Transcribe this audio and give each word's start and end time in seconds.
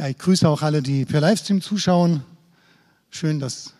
Ja, 0.00 0.08
ich 0.08 0.16
grüße 0.16 0.48
auch 0.48 0.62
alle, 0.62 0.80
die 0.80 1.04
per 1.04 1.20
Livestream 1.20 1.60
zuschauen. 1.60 2.22
Schön, 3.10 3.38
dass 3.38 3.74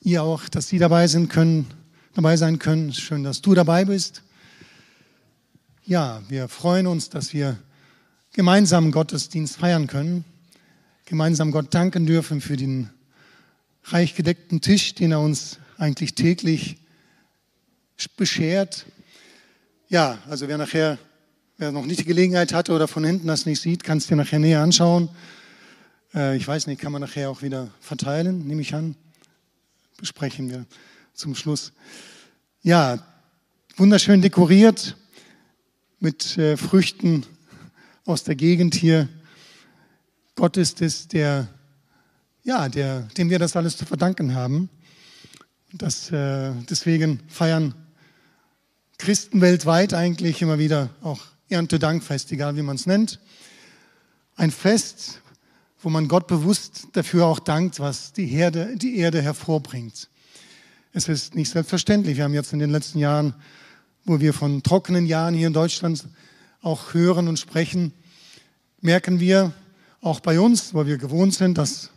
ihr 0.00 0.24
auch, 0.24 0.48
dass 0.48 0.66
Sie 0.66 0.80
dabei 0.80 1.06
sind 1.06 1.28
können, 1.28 1.68
dabei 2.14 2.36
sein 2.36 2.58
können. 2.58 2.92
Schön, 2.92 3.22
dass 3.22 3.40
du 3.40 3.54
dabei 3.54 3.84
bist. 3.84 4.24
Ja, 5.84 6.22
wir 6.28 6.48
freuen 6.48 6.88
uns, 6.88 7.08
dass 7.08 7.32
wir 7.34 7.56
gemeinsam 8.32 8.90
Gottesdienst 8.90 9.58
feiern 9.58 9.86
können, 9.86 10.24
gemeinsam 11.04 11.52
Gott 11.52 11.72
danken 11.72 12.04
dürfen 12.04 12.40
für 12.40 12.56
den 12.56 12.90
reich 13.84 14.16
gedeckten 14.16 14.60
Tisch, 14.60 14.96
den 14.96 15.12
er 15.12 15.20
uns 15.20 15.60
eigentlich 15.76 16.16
täglich 16.16 16.78
beschert. 18.16 18.86
Ja, 19.88 20.18
also 20.28 20.48
wer 20.48 20.58
nachher, 20.58 20.98
wer 21.58 21.72
noch 21.72 21.84
nicht 21.84 22.00
die 22.00 22.04
Gelegenheit 22.04 22.54
hatte 22.54 22.72
oder 22.72 22.88
von 22.88 23.04
hinten 23.04 23.26
das 23.26 23.44
nicht 23.44 23.60
sieht, 23.60 23.82
kann 23.82 23.98
es 23.98 24.06
dir 24.06 24.16
nachher 24.16 24.38
näher 24.38 24.62
anschauen. 24.62 25.10
Äh, 26.14 26.36
ich 26.36 26.46
weiß 26.46 26.68
nicht, 26.68 26.80
kann 26.80 26.92
man 26.92 27.02
nachher 27.02 27.30
auch 27.30 27.42
wieder 27.42 27.70
verteilen, 27.80 28.46
nehme 28.46 28.62
ich 28.62 28.74
an. 28.74 28.94
Besprechen 29.98 30.48
wir 30.48 30.64
zum 31.14 31.34
Schluss. 31.34 31.72
Ja, 32.62 33.04
wunderschön 33.76 34.22
dekoriert 34.22 34.96
mit 35.98 36.38
äh, 36.38 36.56
Früchten 36.56 37.26
aus 38.04 38.22
der 38.22 38.36
Gegend 38.36 38.76
hier. 38.76 39.08
Gott 40.36 40.56
ist 40.56 40.80
es, 40.80 41.08
der, 41.08 41.48
ja, 42.44 42.68
der, 42.68 43.00
dem 43.16 43.30
wir 43.30 43.40
das 43.40 43.56
alles 43.56 43.76
zu 43.76 43.84
verdanken 43.84 44.36
haben. 44.36 44.70
Das, 45.72 46.12
äh, 46.12 46.52
deswegen 46.70 47.20
feiern 47.26 47.74
Christen 48.96 49.40
weltweit 49.40 49.92
eigentlich 49.92 50.40
immer 50.40 50.60
wieder 50.60 50.90
auch 51.02 51.20
Erntedankfest, 51.48 52.32
egal 52.32 52.56
wie 52.56 52.62
man 52.62 52.76
es 52.76 52.86
nennt. 52.86 53.20
Ein 54.36 54.50
Fest, 54.50 55.20
wo 55.80 55.88
man 55.88 56.08
Gott 56.08 56.26
bewusst 56.26 56.88
dafür 56.92 57.26
auch 57.26 57.38
dankt, 57.38 57.80
was 57.80 58.12
die, 58.12 58.26
Herde, 58.26 58.76
die 58.76 58.98
Erde 58.98 59.22
hervorbringt. 59.22 60.08
Es 60.92 61.08
ist 61.08 61.34
nicht 61.34 61.50
selbstverständlich. 61.50 62.16
Wir 62.16 62.24
haben 62.24 62.34
jetzt 62.34 62.52
in 62.52 62.58
den 62.58 62.70
letzten 62.70 62.98
Jahren, 62.98 63.34
wo 64.04 64.20
wir 64.20 64.32
von 64.32 64.62
trockenen 64.62 65.06
Jahren 65.06 65.34
hier 65.34 65.46
in 65.46 65.52
Deutschland 65.52 66.06
auch 66.62 66.94
hören 66.94 67.28
und 67.28 67.38
sprechen, 67.38 67.92
merken 68.80 69.20
wir 69.20 69.52
auch 70.00 70.20
bei 70.20 70.40
uns, 70.40 70.74
wo 70.74 70.86
wir 70.86 70.98
gewohnt 70.98 71.34
sind, 71.34 71.58
dass 71.58 71.90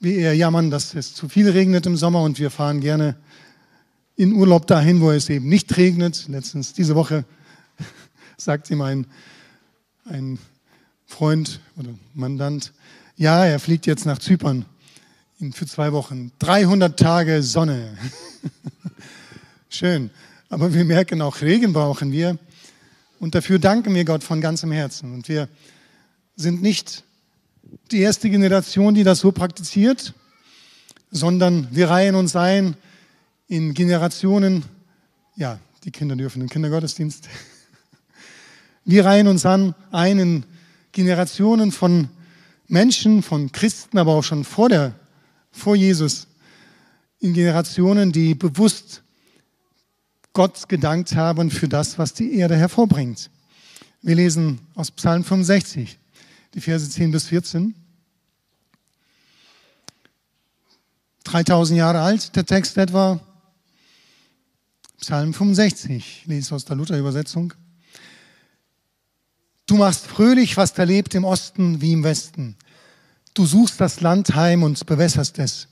wir 0.00 0.14
eher 0.16 0.34
jammern, 0.34 0.70
dass 0.70 0.94
es 0.94 1.14
zu 1.14 1.28
viel 1.28 1.48
regnet 1.48 1.86
im 1.86 1.96
Sommer 1.96 2.22
und 2.22 2.38
wir 2.38 2.50
fahren 2.50 2.80
gerne 2.80 3.16
in 4.16 4.32
Urlaub 4.32 4.66
dahin, 4.66 5.00
wo 5.00 5.10
es 5.10 5.28
eben 5.28 5.48
nicht 5.48 5.76
regnet. 5.76 6.26
Letztens 6.28 6.72
diese 6.72 6.94
Woche 6.94 7.24
sagt 8.36 8.70
ihm 8.70 8.80
ein, 8.80 9.06
ein 10.04 10.38
Freund 11.06 11.60
oder 11.76 11.90
Mandant, 12.14 12.72
ja, 13.16 13.44
er 13.44 13.58
fliegt 13.58 13.86
jetzt 13.86 14.06
nach 14.06 14.18
Zypern 14.18 14.66
für 15.52 15.66
zwei 15.66 15.92
Wochen. 15.92 16.32
300 16.38 16.98
Tage 16.98 17.42
Sonne. 17.42 17.96
Schön. 19.68 20.10
Aber 20.48 20.72
wir 20.72 20.84
merken 20.84 21.22
auch, 21.22 21.40
Regen 21.40 21.72
brauchen 21.72 22.12
wir. 22.12 22.38
Und 23.18 23.34
dafür 23.34 23.58
danken 23.58 23.94
wir 23.94 24.04
Gott 24.04 24.22
von 24.22 24.40
ganzem 24.40 24.70
Herzen. 24.72 25.14
Und 25.14 25.28
wir 25.28 25.48
sind 26.36 26.62
nicht 26.62 27.04
die 27.90 28.00
erste 28.00 28.28
Generation, 28.30 28.94
die 28.94 29.04
das 29.04 29.20
so 29.20 29.32
praktiziert, 29.32 30.12
sondern 31.10 31.68
wir 31.70 31.88
reihen 31.88 32.14
uns 32.14 32.36
ein 32.36 32.76
in 33.48 33.74
Generationen, 33.74 34.64
ja, 35.36 35.58
die 35.84 35.90
Kinder 35.90 36.16
dürfen 36.16 36.40
den 36.40 36.48
Kindergottesdienst. 36.48 37.28
Wir 38.88 39.04
reihen 39.04 39.26
uns 39.26 39.44
an 39.44 39.74
ein 39.90 40.20
in 40.20 40.44
Generationen 40.92 41.72
von 41.72 42.08
Menschen, 42.68 43.20
von 43.24 43.50
Christen, 43.50 43.98
aber 43.98 44.14
auch 44.14 44.22
schon 44.22 44.44
vor, 44.44 44.68
der, 44.68 44.94
vor 45.50 45.74
Jesus, 45.74 46.28
in 47.18 47.34
Generationen, 47.34 48.12
die 48.12 48.36
bewusst 48.36 49.02
Gott 50.32 50.68
gedankt 50.68 51.16
haben 51.16 51.50
für 51.50 51.66
das, 51.66 51.98
was 51.98 52.14
die 52.14 52.36
Erde 52.36 52.54
hervorbringt. 52.54 53.28
Wir 54.02 54.14
lesen 54.14 54.60
aus 54.76 54.92
Psalm 54.92 55.24
65, 55.24 55.98
die 56.54 56.60
Verse 56.60 56.88
10 56.88 57.10
bis 57.10 57.26
14. 57.26 57.74
3000 61.24 61.76
Jahre 61.76 62.02
alt, 62.02 62.36
der 62.36 62.46
Text 62.46 62.78
etwa. 62.78 63.18
Psalm 65.00 65.34
65, 65.34 65.96
ich 65.96 66.26
lese 66.26 66.54
aus 66.54 66.64
der 66.64 66.76
Luther-Übersetzung. 66.76 67.52
Du 69.66 69.76
machst 69.76 70.06
fröhlich, 70.06 70.56
was 70.56 70.74
da 70.74 70.84
lebt 70.84 71.14
im 71.14 71.24
Osten 71.24 71.80
wie 71.80 71.92
im 71.92 72.04
Westen. 72.04 72.56
Du 73.34 73.44
suchst 73.46 73.80
das 73.80 74.00
Land 74.00 74.34
heim 74.36 74.62
und 74.62 74.86
bewässerst 74.86 75.38
es 75.40 75.66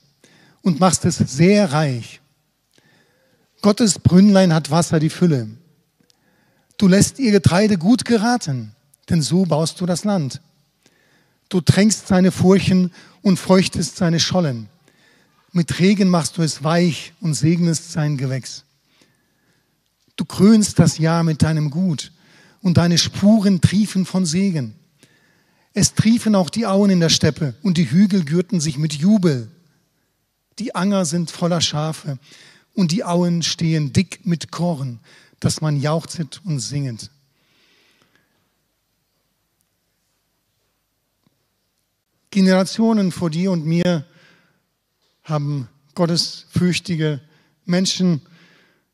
und 0.63 0.81
machst 0.81 1.05
es 1.05 1.17
sehr 1.17 1.73
reich. 1.73 2.21
Gottes 3.63 3.99
Brünnlein 4.01 4.53
hat 4.53 4.71
Wasser 4.71 4.99
die 4.99 5.11
Fülle. 5.11 5.49
Du 6.77 6.89
lässt 6.89 7.21
ihr 7.21 7.31
Getreide 7.31 7.79
gut 7.79 8.05
geraten, 8.05 8.75
denn 9.09 9.23
so 9.23 9.45
baust 9.45 9.81
du 9.81 9.87
das 9.87 10.05
Land. 10.05 10.43
Du 11.49 11.61
tränkst 11.61 12.09
seine 12.09 12.33
Furchen 12.33 12.93
und 13.23 13.39
feuchtest 13.39 13.97
seine 13.97 14.19
Schollen. 14.19 14.69
Mit 15.53 15.79
Regen 15.79 16.09
machst 16.09 16.37
du 16.37 16.43
es 16.43 16.65
weich 16.65 17.13
und 17.21 17.35
segnest 17.35 17.93
sein 17.93 18.17
Gewächs. 18.17 18.65
Du 20.17 20.25
krönst 20.25 20.81
das 20.81 20.99
Jahr 20.99 21.23
mit 21.23 21.43
deinem 21.43 21.71
Gut 21.71 22.11
und 22.65 22.79
deine 22.79 22.97
Spuren 22.97 23.61
triefen 23.61 24.07
von 24.07 24.25
Segen. 24.25 24.75
Es 25.75 25.93
triefen 25.93 26.35
auch 26.35 26.49
die 26.49 26.65
Auen 26.65 26.89
in 26.89 26.99
der 26.99 27.11
Steppe 27.11 27.55
und 27.63 27.77
die 27.77 27.91
Hügel 27.91 28.25
gürten 28.25 28.59
sich 28.59 28.79
mit 28.79 28.95
Jubel. 28.95 29.51
Die 30.59 30.75
Anger 30.75 31.05
sind 31.05 31.31
voller 31.31 31.61
Schafe 31.61 32.19
und 32.73 32.91
die 32.91 33.05
Auen 33.05 33.43
stehen 33.43 33.93
dick 33.93 34.25
mit 34.25 34.51
Korn, 34.51 35.01
dass 35.41 35.61
man 35.61 35.79
jauchzet 35.79 36.41
und 36.47 36.59
singet. 36.59 37.11
Generationen 42.31 43.13
vor 43.13 43.29
dir 43.29 43.51
und 43.51 43.67
mir 43.67 44.07
haben 45.23 45.69
gottesfürchtige 45.95 47.21
Menschen 47.67 48.23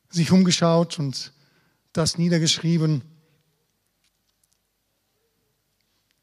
sich 0.08 0.32
umgeschaut 0.32 0.98
und 0.98 1.32
das 1.92 2.18
niedergeschrieben. 2.18 3.02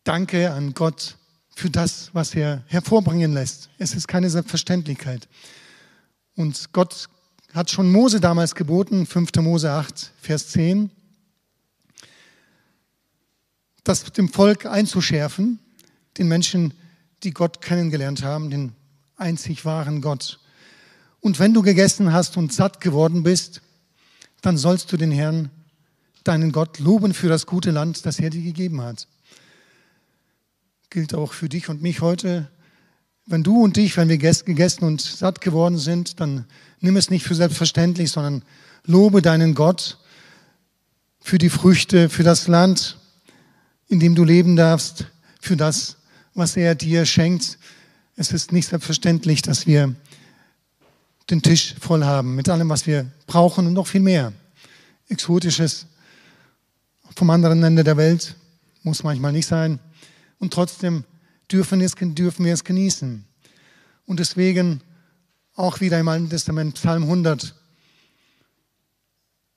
Danke 0.08 0.54
an 0.54 0.74
Gott 0.74 1.18
für 1.54 1.70
das, 1.70 2.12
was 2.14 2.34
er 2.34 2.64
hervorbringen 2.68 3.34
lässt. 3.34 3.70
Es 3.78 3.94
ist 3.94 4.08
keine 4.08 4.30
Selbstverständlichkeit. 4.30 5.28
Und 6.38 6.72
Gott 6.72 7.10
hat 7.52 7.70
schon 7.72 7.92
Mose 7.92 8.22
damals 8.22 8.56
geboten, 8.56 9.06
5. 9.06 9.32
Mose 9.42 9.70
8, 9.70 10.14
Vers 10.22 10.48
10, 10.48 10.92
das 13.84 14.06
dem 14.14 14.30
Volk 14.30 14.66
einzuschärfen, 14.66 15.60
den 16.18 16.30
Menschen, 16.30 16.74
die 17.24 17.32
Gott 17.32 17.62
kennengelernt 17.62 18.24
haben, 18.24 18.50
den 18.50 18.72
einzig 19.18 19.66
wahren 19.66 20.00
Gott. 20.00 20.40
Und 21.20 21.38
wenn 21.38 21.54
du 21.54 21.62
gegessen 21.64 22.14
hast 22.14 22.38
und 22.38 22.54
satt 22.54 22.80
geworden 22.80 23.24
bist, 23.24 23.62
dann 24.40 24.58
sollst 24.58 24.90
du 24.90 24.96
den 24.96 25.12
Herrn, 25.12 25.50
deinen 26.24 26.54
Gott, 26.54 26.80
loben 26.80 27.14
für 27.14 27.28
das 27.28 27.46
gute 27.46 27.72
Land, 27.72 28.06
das 28.06 28.20
er 28.20 28.30
dir 28.30 28.42
gegeben 28.42 28.82
hat. 28.82 29.06
Gilt 30.90 31.14
auch 31.14 31.34
für 31.34 31.50
dich 31.50 31.68
und 31.68 31.82
mich 31.82 32.00
heute. 32.00 32.50
Wenn 33.26 33.44
du 33.44 33.62
und 33.62 33.78
ich, 33.78 33.98
wenn 33.98 34.08
wir 34.08 34.18
gegessen 34.18 34.86
und 34.86 35.02
satt 35.02 35.42
geworden 35.42 35.78
sind, 35.78 36.22
dann 36.22 36.46
nimm 36.80 36.96
es 36.96 37.10
nicht 37.10 37.26
für 37.26 37.36
selbstverständlich, 37.36 38.10
sondern 38.10 38.44
lobe 38.86 39.22
deinen 39.22 39.54
Gott 39.54 39.98
für 41.20 41.38
die 41.38 41.50
Früchte, 41.50 42.08
für 42.08 42.24
das 42.24 42.48
Land, 42.48 42.98
in 43.90 44.00
dem 44.00 44.16
du 44.16 44.24
leben 44.24 44.56
darfst, 44.56 45.08
für 45.42 45.58
das, 45.58 45.98
was 46.34 46.56
er 46.56 46.74
dir 46.74 47.06
schenkt. 47.06 47.58
Es 48.16 48.32
ist 48.32 48.54
nicht 48.54 48.70
selbstverständlich, 48.70 49.42
dass 49.42 49.68
wir 49.68 49.94
den 51.30 51.42
Tisch 51.42 51.76
voll 51.82 52.06
haben 52.06 52.36
mit 52.36 52.48
allem, 52.48 52.70
was 52.70 52.88
wir 52.88 53.12
brauchen 53.26 53.68
und 53.68 53.74
noch 53.74 53.88
viel 53.88 54.00
mehr. 54.00 54.32
Exotisches 55.10 55.86
vom 57.14 57.30
anderen 57.30 57.62
Ende 57.62 57.84
der 57.84 57.98
Welt 57.98 58.36
muss 58.84 59.04
manchmal 59.04 59.34
nicht 59.34 59.48
sein. 59.48 59.80
Und 60.40 60.54
trotzdem 60.54 61.04
dürfen, 61.52 61.82
es, 61.82 61.94
dürfen 61.96 62.46
wir 62.46 62.54
es 62.54 62.64
genießen. 62.64 63.26
Und 64.06 64.20
deswegen 64.20 64.82
auch 65.56 65.82
wieder 65.82 66.00
im 66.00 66.08
Alten 66.08 66.30
Testament 66.30 66.76
Psalm 66.76 67.04
100. 67.04 67.56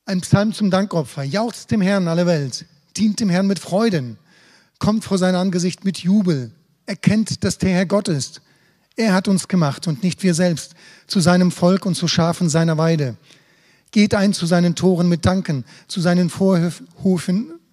Ein 0.06 0.22
Psalm 0.22 0.52
zum 0.52 0.70
Dankopfer. 0.70 1.22
Jauchzt 1.22 1.70
dem 1.70 1.80
Herrn 1.80 2.08
alle 2.08 2.26
Welt. 2.26 2.66
Dient 2.96 3.20
dem 3.20 3.28
Herrn 3.28 3.46
mit 3.46 3.58
Freuden. 3.58 4.18
Kommt 4.78 5.04
vor 5.04 5.18
sein 5.18 5.34
Angesicht 5.34 5.84
mit 5.84 5.98
Jubel. 5.98 6.52
Erkennt, 6.86 7.44
dass 7.44 7.58
der 7.58 7.70
Herr 7.70 7.86
Gott 7.86 8.08
ist. 8.08 8.40
Er 8.96 9.12
hat 9.14 9.28
uns 9.28 9.46
gemacht 9.46 9.86
und 9.86 10.02
nicht 10.02 10.22
wir 10.22 10.34
selbst, 10.34 10.74
zu 11.06 11.20
seinem 11.20 11.52
Volk 11.52 11.86
und 11.86 11.94
zu 11.94 12.08
Schafen 12.08 12.48
seiner 12.48 12.76
Weide. 12.76 13.16
Geht 13.92 14.14
ein 14.14 14.32
zu 14.32 14.46
seinen 14.46 14.74
Toren 14.74 15.08
mit 15.08 15.26
Danken, 15.26 15.64
zu 15.86 16.00
seinen 16.00 16.30
Vorhöfen, 16.30 16.88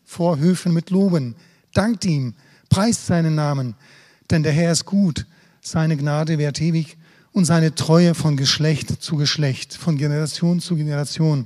Vorhöfen 0.05 0.73
mit 0.73 0.89
Loben. 0.89 1.35
Dankt 1.73 2.05
ihm, 2.05 2.33
preist 2.69 3.05
seinen 3.05 3.35
Namen, 3.35 3.75
Denn 4.29 4.43
der 4.43 4.51
Herr 4.51 4.71
ist 4.71 4.85
gut, 4.85 5.25
seine 5.61 5.97
Gnade 5.97 6.37
währt 6.37 6.61
ewig 6.61 6.97
und 7.31 7.45
seine 7.45 7.75
Treue 7.75 8.13
von 8.13 8.35
Geschlecht 8.35 9.01
zu 9.01 9.15
Geschlecht, 9.15 9.73
von 9.73 9.97
Generation 9.97 10.59
zu 10.59 10.75
Generation, 10.75 11.45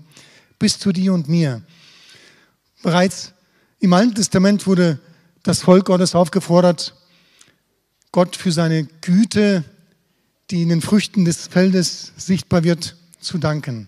bis 0.58 0.80
zu 0.80 0.92
dir 0.92 1.14
und 1.14 1.30
mir. 1.30 1.62
Bereits 2.82 3.34
im 3.80 3.94
Alten 3.94 4.16
Testament 4.16 4.66
wurde 4.68 5.00
das 5.44 5.62
Volk 5.62 5.86
Gottes 5.86 6.16
aufgefordert, 6.16 6.96
Gott 8.12 8.36
für 8.36 8.52
seine 8.52 8.86
Güte, 9.02 9.64
die 10.50 10.64
in 10.64 10.70
den 10.70 10.82
Früchten 10.82 11.26
des 11.26 11.48
Feldes 11.48 12.14
sichtbar 12.18 12.64
wird, 12.64 12.96
zu 13.20 13.38
danken 13.38 13.88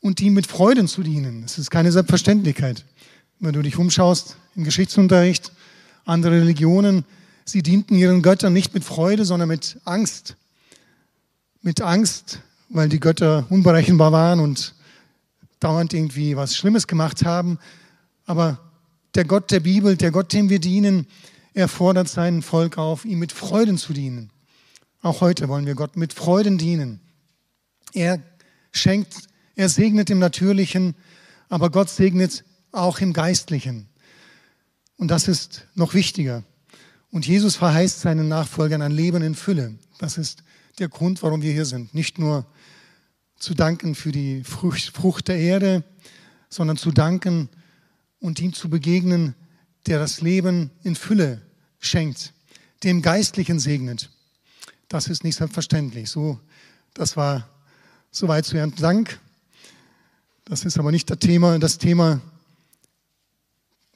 und 0.00 0.20
ihm 0.20 0.34
mit 0.34 0.46
Freuden 0.46 0.88
zu 0.88 1.02
dienen. 1.02 1.42
Das 1.42 1.58
ist 1.58 1.70
keine 1.70 1.92
Selbstverständlichkeit. 1.92 2.84
Wenn 3.40 3.52
du 3.52 3.62
dich 3.62 3.76
umschaust 3.76 4.36
im 4.56 4.64
Geschichtsunterricht, 4.64 5.52
andere 6.08 6.40
Religionen, 6.40 7.04
sie 7.44 7.62
dienten 7.62 7.94
ihren 7.94 8.22
Göttern 8.22 8.52
nicht 8.52 8.74
mit 8.74 8.84
Freude, 8.84 9.24
sondern 9.24 9.48
mit 9.48 9.78
Angst. 9.84 10.36
Mit 11.60 11.80
Angst, 11.80 12.40
weil 12.68 12.88
die 12.88 13.00
Götter 13.00 13.46
unberechenbar 13.50 14.12
waren 14.12 14.40
und 14.40 14.74
dauernd 15.60 15.92
irgendwie 15.92 16.36
was 16.36 16.56
Schlimmes 16.56 16.86
gemacht 16.86 17.24
haben. 17.24 17.58
Aber 18.26 18.58
der 19.14 19.24
Gott 19.24 19.50
der 19.50 19.60
Bibel, 19.60 19.96
der 19.96 20.10
Gott, 20.10 20.32
dem 20.32 20.48
wir 20.48 20.60
dienen, 20.60 21.06
er 21.54 21.68
fordert 21.68 22.08
sein 22.08 22.42
Volk 22.42 22.78
auf, 22.78 23.04
ihm 23.04 23.18
mit 23.18 23.32
Freuden 23.32 23.78
zu 23.78 23.92
dienen. 23.92 24.30
Auch 25.02 25.20
heute 25.20 25.48
wollen 25.48 25.66
wir 25.66 25.74
Gott 25.74 25.96
mit 25.96 26.12
Freuden 26.12 26.58
dienen. 26.58 27.00
Er 27.92 28.20
schenkt, 28.72 29.14
er 29.56 29.68
segnet 29.68 30.10
im 30.10 30.18
Natürlichen, 30.18 30.94
aber 31.48 31.70
Gott 31.70 31.90
segnet 31.90 32.44
auch 32.72 33.00
im 33.00 33.12
Geistlichen. 33.12 33.88
Und 34.98 35.08
das 35.08 35.28
ist 35.28 35.66
noch 35.74 35.94
wichtiger. 35.94 36.44
Und 37.10 37.26
Jesus 37.26 37.56
verheißt 37.56 38.00
seinen 38.00 38.28
Nachfolgern 38.28 38.82
ein 38.82 38.92
Leben 38.92 39.22
in 39.22 39.34
Fülle. 39.34 39.78
Das 39.98 40.18
ist 40.18 40.42
der 40.78 40.88
Grund, 40.88 41.22
warum 41.22 41.40
wir 41.40 41.52
hier 41.52 41.64
sind. 41.64 41.94
Nicht 41.94 42.18
nur 42.18 42.44
zu 43.38 43.54
danken 43.54 43.94
für 43.94 44.12
die 44.12 44.44
Frucht 44.44 45.28
der 45.28 45.38
Erde, 45.38 45.84
sondern 46.50 46.76
zu 46.76 46.90
danken 46.90 47.48
und 48.20 48.40
ihm 48.40 48.52
zu 48.52 48.68
begegnen, 48.68 49.34
der 49.86 49.98
das 49.98 50.20
Leben 50.20 50.70
in 50.82 50.96
Fülle 50.96 51.40
schenkt, 51.78 52.34
dem 52.82 53.00
Geistlichen 53.00 53.60
segnet. 53.60 54.10
Das 54.88 55.06
ist 55.06 55.22
nicht 55.24 55.36
selbstverständlich. 55.36 56.10
So, 56.10 56.40
das 56.94 57.16
war 57.16 57.48
soweit 58.10 58.44
zu 58.44 58.56
Herrn 58.56 58.74
Dank. 58.74 59.20
Das 60.44 60.64
ist 60.64 60.78
aber 60.78 60.90
nicht 60.90 61.08
das 61.08 61.18
Thema, 61.18 61.58
das 61.58 61.78
Thema 61.78 62.20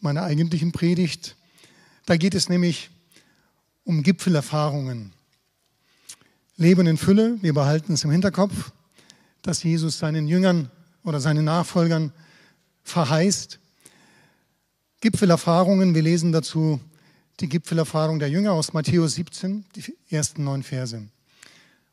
meiner 0.02 0.22
eigentlichen 0.22 0.72
Predigt. 0.72 1.36
Da 2.06 2.16
geht 2.16 2.34
es 2.34 2.48
nämlich 2.48 2.90
um 3.84 4.02
Gipfelerfahrungen. 4.02 5.12
Leben 6.56 6.86
in 6.86 6.96
Fülle, 6.96 7.38
wir 7.40 7.54
behalten 7.54 7.94
es 7.94 8.04
im 8.04 8.10
Hinterkopf, 8.10 8.72
dass 9.42 9.62
Jesus 9.62 9.98
seinen 9.98 10.28
Jüngern 10.28 10.70
oder 11.02 11.20
seinen 11.20 11.44
Nachfolgern 11.44 12.12
verheißt. 12.84 13.58
Gipfelerfahrungen, 15.00 15.94
wir 15.94 16.02
lesen 16.02 16.32
dazu 16.32 16.80
die 17.40 17.48
Gipfelerfahrung 17.48 18.18
der 18.18 18.28
Jünger 18.28 18.52
aus 18.52 18.72
Matthäus 18.72 19.14
17, 19.14 19.64
die 19.74 19.96
ersten 20.10 20.44
neun 20.44 20.62
Verse. 20.62 21.08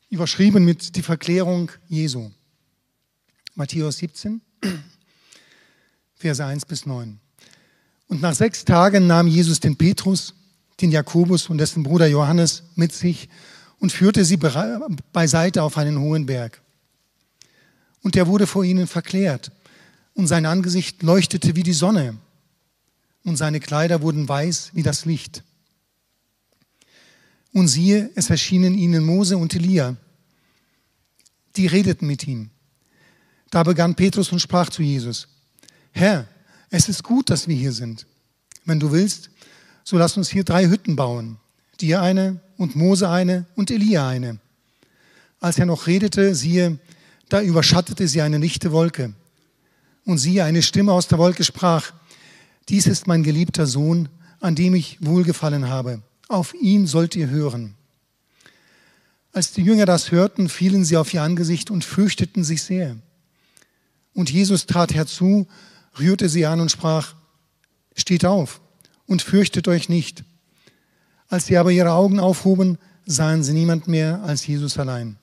Überschrieben 0.10 0.66
mit 0.66 0.96
die 0.96 1.02
Verklärung 1.02 1.72
Jesu. 1.88 2.30
Matthäus 3.56 3.98
17, 3.98 4.42
Verse 6.16 6.46
1 6.46 6.66
bis 6.66 6.86
9. 6.86 7.20
Und 8.10 8.22
nach 8.22 8.34
sechs 8.34 8.66
Tagen 8.66 9.06
nahm 9.08 9.28
Jesus 9.28 9.60
den 9.60 9.78
Petrus, 9.78 10.34
den 10.82 10.92
Jakobus 10.92 11.48
und 11.48 11.60
dessen 11.60 11.84
Bruder 11.84 12.08
Johannes 12.08 12.64
mit 12.76 12.92
sich 12.92 13.30
und 13.80 13.92
führte 13.92 14.26
sie 14.26 14.38
beiseite 15.14 15.62
auf 15.62 15.78
einen 15.78 16.00
hohen 16.00 16.26
Berg. 16.26 16.60
Und 18.02 18.16
er 18.16 18.28
wurde 18.28 18.48
vor 18.48 18.64
ihnen 18.64 18.88
verklärt, 18.88 19.52
und 20.16 20.28
sein 20.28 20.46
Angesicht 20.46 21.02
leuchtete 21.04 21.56
wie 21.56 21.64
die 21.64 21.72
Sonne, 21.72 22.18
und 23.24 23.38
seine 23.38 23.60
Kleider 23.60 24.02
wurden 24.02 24.28
weiß 24.28 24.72
wie 24.74 24.84
das 24.84 25.06
Licht. 25.06 25.44
Und 27.54 27.68
siehe, 27.68 28.10
es 28.16 28.30
erschienen 28.30 28.76
ihnen 28.76 29.04
Mose 29.04 29.38
und 29.38 29.54
Elia. 29.54 29.98
Die 31.56 31.68
redeten 31.68 32.08
mit 32.08 32.28
ihm. 32.28 32.50
Da 33.52 33.64
begann 33.64 33.96
Petrus 33.96 34.32
und 34.32 34.40
sprach 34.40 34.70
zu 34.70 34.82
Jesus, 34.82 35.28
Herr, 35.92 36.28
es 36.70 36.90
ist 36.90 37.04
gut, 37.04 37.30
dass 37.30 37.48
wir 37.48 37.56
hier 37.56 37.72
sind. 37.72 38.06
Wenn 38.66 38.80
du 38.80 38.92
willst, 38.92 39.30
so 39.84 39.98
lass 39.98 40.18
uns 40.18 40.30
hier 40.30 40.44
drei 40.44 40.68
Hütten 40.68 40.96
bauen. 40.96 41.38
Dir 41.82 42.02
eine 42.02 42.40
und 42.58 42.76
Mose 42.76 43.10
eine 43.10 43.46
und 43.56 43.72
Elia 43.72 44.08
eine. 44.08 44.40
Als 45.40 45.58
er 45.58 45.66
noch 45.66 45.88
redete, 45.88 46.36
siehe, 46.36 46.78
da 47.30 47.42
überschattete 47.42 48.08
sie 48.08 48.22
eine 48.22 48.38
lichte 48.38 48.72
Wolke. 48.72 49.14
Und 50.06 50.18
siehe, 50.18 50.44
eine 50.44 50.62
Stimme 50.62 50.92
aus 50.92 51.08
der 51.08 51.18
Wolke 51.18 51.44
sprach, 51.44 51.94
dies 52.68 52.88
ist 52.88 53.08
mein 53.08 53.24
geliebter 53.24 53.66
Sohn, 53.66 54.10
an 54.40 54.56
dem 54.56 54.76
ich 54.76 54.98
wohlgefallen 55.02 55.70
habe. 55.70 56.02
Auf 56.28 56.54
ihn 56.54 56.86
sollt 56.86 57.16
ihr 57.16 57.30
hören. 57.30 57.76
Als 59.32 59.54
die 59.54 59.62
Jünger 59.62 59.86
das 59.86 60.12
hörten, 60.12 60.50
fielen 60.50 60.86
sie 60.86 60.98
auf 60.98 61.14
ihr 61.14 61.22
Angesicht 61.22 61.72
und 61.72 61.84
fürchteten 61.84 62.44
sich 62.44 62.64
sehr. 62.64 62.98
Und 64.14 64.30
Jesus 64.30 64.66
trat 64.66 64.94
herzu, 64.94 65.48
rührte 65.98 66.30
sie 66.30 66.46
an 66.46 66.60
und 66.60 66.72
sprach, 66.72 67.16
steht 67.96 68.26
auf 68.26 68.62
und 69.06 69.22
fürchtet 69.22 69.68
euch 69.68 69.90
nicht. 69.90 70.24
Als 71.28 71.46
sie 71.46 71.58
aber 71.58 71.72
ihre 71.72 71.92
Augen 71.92 72.20
aufhoben, 72.20 72.78
sahen 73.06 73.44
sie 73.44 73.54
niemand 73.54 73.88
mehr 73.88 74.22
als 74.24 74.46
Jesus 74.46 74.78
allein. 74.78 75.18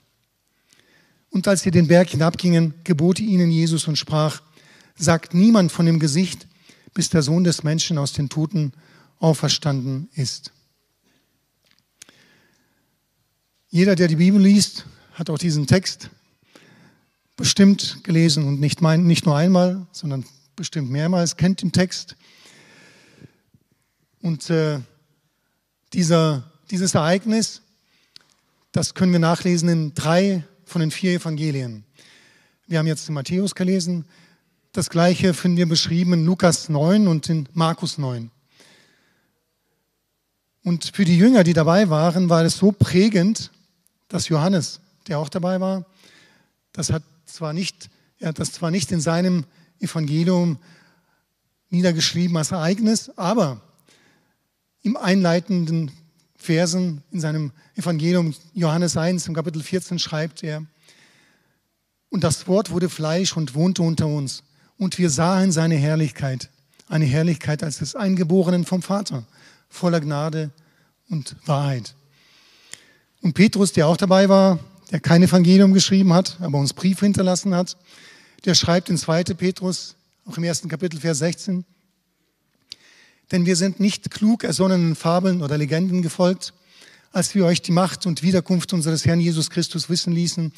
Und 1.29 1.47
als 1.47 1.61
sie 1.61 1.71
den 1.71 1.87
Berg 1.87 2.09
hinabgingen, 2.09 2.73
gebot 2.83 3.19
ihnen 3.19 3.51
Jesus 3.51 3.87
und 3.87 3.97
sprach, 3.97 4.41
sagt 4.95 5.33
niemand 5.33 5.71
von 5.71 5.85
dem 5.85 5.99
Gesicht, 5.99 6.47
bis 6.93 7.09
der 7.09 7.21
Sohn 7.21 7.43
des 7.43 7.63
Menschen 7.63 7.97
aus 7.97 8.13
den 8.13 8.29
Toten 8.29 8.73
auferstanden 9.19 10.09
ist. 10.15 10.51
Jeder, 13.69 13.95
der 13.95 14.07
die 14.07 14.15
Bibel 14.15 14.41
liest, 14.41 14.85
hat 15.13 15.29
auch 15.29 15.37
diesen 15.37 15.67
Text 15.67 16.09
bestimmt 17.35 18.03
gelesen 18.03 18.45
und 18.45 18.59
nicht, 18.59 18.81
mein, 18.81 19.05
nicht 19.05 19.25
nur 19.25 19.35
einmal, 19.35 19.85
sondern 19.91 20.25
bestimmt 20.57 20.89
mehrmals, 20.89 21.37
kennt 21.37 21.61
den 21.61 21.71
Text. 21.71 22.17
Und 24.21 24.49
äh, 24.49 24.79
dieser, 25.93 26.51
dieses 26.69 26.95
Ereignis, 26.95 27.61
das 28.73 28.93
können 28.93 29.13
wir 29.13 29.19
nachlesen 29.19 29.69
in 29.69 29.93
drei 29.93 30.43
von 30.65 30.81
den 30.81 30.91
vier 30.91 31.13
Evangelien. 31.13 31.85
Wir 32.65 32.79
haben 32.79 32.87
jetzt 32.87 33.07
in 33.07 33.13
Matthäus 33.13 33.55
gelesen. 33.55 34.03
Das 34.73 34.89
gleiche 34.89 35.33
finden 35.33 35.57
wir 35.57 35.69
beschrieben 35.69 36.13
in 36.13 36.25
Lukas 36.25 36.67
9 36.67 37.07
und 37.07 37.29
in 37.29 37.47
Markus 37.53 37.97
9. 37.97 38.29
Und 40.63 40.91
für 40.93 41.05
die 41.05 41.17
Jünger, 41.17 41.45
die 41.45 41.53
dabei 41.53 41.89
waren, 41.89 42.29
war 42.29 42.43
es 42.43 42.57
so 42.57 42.73
prägend, 42.73 43.51
dass 44.09 44.27
Johannes, 44.27 44.81
der 45.07 45.19
auch 45.19 45.29
dabei 45.29 45.61
war, 45.61 45.85
das 46.73 46.91
hat 46.91 47.03
zwar 47.25 47.53
nicht, 47.53 47.89
er 48.19 48.29
hat 48.29 48.39
das 48.39 48.51
zwar 48.51 48.71
nicht 48.71 48.91
in 48.91 48.99
seinem 48.99 49.45
Evangelium 49.79 50.57
niedergeschrieben 51.69 52.37
als 52.37 52.51
Ereignis, 52.51 53.11
aber 53.17 53.61
im 54.83 54.97
einleitenden 54.97 55.91
Versen 56.35 57.03
in 57.11 57.19
seinem 57.19 57.51
Evangelium 57.75 58.33
Johannes 58.53 58.95
1 58.95 59.27
im 59.27 59.33
Kapitel 59.33 59.61
14 59.61 59.99
schreibt 59.99 60.43
er, 60.43 60.65
und 62.09 62.23
das 62.23 62.47
Wort 62.47 62.71
wurde 62.71 62.89
Fleisch 62.89 63.35
und 63.35 63.53
wohnte 63.53 63.81
unter 63.81 64.07
uns, 64.07 64.43
und 64.77 64.97
wir 64.97 65.09
sahen 65.09 65.51
seine 65.51 65.75
Herrlichkeit, 65.75 66.49
eine 66.87 67.05
Herrlichkeit 67.05 67.63
als 67.63 67.79
des 67.79 67.95
Eingeborenen 67.95 68.63
vom 68.63 68.81
Vater, 68.81 69.25
voller 69.69 69.99
Gnade 69.99 70.51
und 71.09 71.35
Wahrheit. 71.45 71.95
Und 73.21 73.33
Petrus, 73.33 73.73
der 73.73 73.87
auch 73.87 73.97
dabei 73.97 74.29
war, 74.29 74.59
der 74.91 74.99
kein 74.99 75.23
Evangelium 75.23 75.73
geschrieben 75.73 76.13
hat, 76.13 76.37
aber 76.39 76.59
uns 76.59 76.73
Briefe 76.73 77.05
hinterlassen 77.05 77.53
hat, 77.53 77.75
der 78.45 78.55
schreibt 78.55 78.89
in 78.89 78.97
2. 78.97 79.23
Petrus, 79.23 79.95
auch 80.25 80.37
im 80.37 80.43
ersten 80.43 80.69
Kapitel, 80.69 80.99
Vers 80.99 81.19
16, 81.19 81.65
denn 83.31 83.45
wir 83.45 83.55
sind 83.55 83.79
nicht 83.79 84.11
klug 84.11 84.43
ersonnenen 84.43 84.95
Fabeln 84.95 85.41
oder 85.41 85.57
Legenden 85.57 86.01
gefolgt, 86.01 86.53
als 87.11 87.35
wir 87.35 87.45
euch 87.45 87.61
die 87.61 87.71
Macht 87.71 88.05
und 88.05 88.23
Wiederkunft 88.23 88.73
unseres 88.73 89.05
Herrn 89.05 89.19
Jesus 89.19 89.49
Christus 89.49 89.89
wissen 89.89 90.13
ließen, 90.13 90.53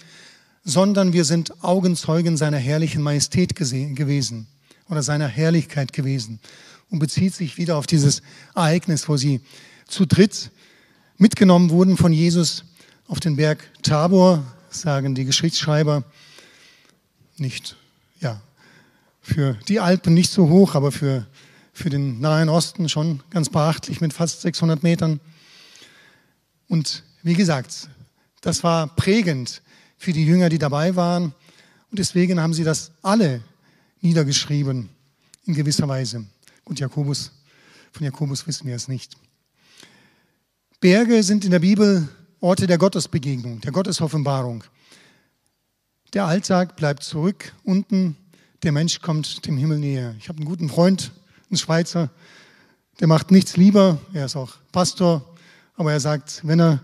sondern 0.64 1.14
wir 1.14 1.26
sind 1.26 1.64
Augenzeugen 1.64 2.38
seiner 2.38 2.58
herrlichen 2.58 3.02
Majestät 3.02 3.56
gewesen 3.56 4.48
oder 4.90 5.04
seiner 5.04 5.28
Herrlichkeit 5.28 5.94
gewesen 5.94 6.40
und 6.90 7.00
bezieht 7.00 7.34
sich 7.34 7.58
wieder 7.58 7.78
auf 7.78 7.88
dieses 7.88 8.22
Ereignis, 8.56 9.08
wo 9.08 9.18
sie 9.18 9.42
zu 9.88 10.06
dritt 10.06 10.52
mitgenommen 11.18 11.70
wurden 11.70 11.98
von 11.98 12.14
Jesus 12.14 12.66
auf 13.08 13.20
den 13.20 13.36
Berg 13.36 13.64
Tabor, 13.82 14.44
sagen 14.70 15.16
die 15.16 15.26
Geschichtsschreiber, 15.26 16.04
nicht, 17.40 17.76
ja, 18.20 18.42
für 19.22 19.54
die 19.68 19.80
Alpen 19.80 20.14
nicht 20.14 20.32
so 20.32 20.50
hoch, 20.50 20.76
aber 20.76 20.92
für, 20.92 21.28
für 21.74 21.90
den 21.90 22.20
Nahen 22.20 22.50
Osten 22.50 22.90
schon 22.90 23.22
ganz 23.30 23.50
beachtlich 23.50 24.02
mit 24.02 24.14
fast 24.14 24.42
600 24.42 24.84
Metern. 24.84 25.20
Und 26.68 27.04
wie 27.24 27.34
gesagt, 27.34 27.90
das 28.42 28.64
war 28.64 28.88
prägend 28.96 29.62
für 29.98 30.14
die 30.14 30.26
Jünger, 30.26 30.50
die 30.50 30.58
dabei 30.58 30.96
waren. 30.96 31.34
Und 31.92 32.00
deswegen 32.00 32.40
haben 32.40 32.54
sie 32.54 32.64
das 32.64 32.92
alle 33.02 33.44
niedergeschrieben, 34.02 34.90
in 35.46 35.54
gewisser 35.54 35.88
Weise. 35.88 36.26
Und 36.64 36.80
Jakobus, 36.80 37.32
von 37.92 38.06
Jakobus 38.06 38.48
wissen 38.48 38.68
wir 38.68 38.76
es 38.76 38.88
nicht. 38.88 39.18
Berge 40.80 41.24
sind 41.24 41.44
in 41.44 41.52
der 41.52 41.60
Bibel 41.60 42.08
Orte 42.40 42.68
der 42.68 42.78
Gottesbegegnung, 42.78 43.60
der 43.60 43.72
Gottesoffenbarung. 43.72 44.64
Der 46.14 46.26
Alltag 46.26 46.76
bleibt 46.76 47.04
zurück 47.04 47.54
unten, 47.64 48.18
der 48.64 48.72
Mensch 48.72 49.00
kommt 49.00 49.46
dem 49.46 49.58
Himmel 49.58 49.78
näher. 49.78 50.16
Ich 50.18 50.28
habe 50.28 50.38
einen 50.38 50.48
guten 50.48 50.68
Freund, 50.68 51.12
einen 51.52 51.58
Schweizer, 51.58 52.10
der 53.00 53.08
macht 53.08 53.30
nichts 53.30 53.58
lieber, 53.58 54.00
er 54.12 54.26
ist 54.26 54.36
auch 54.36 54.56
Pastor, 54.72 55.24
aber 55.76 55.92
er 55.92 56.00
sagt, 56.00 56.42
wenn 56.48 56.60
er 56.60 56.82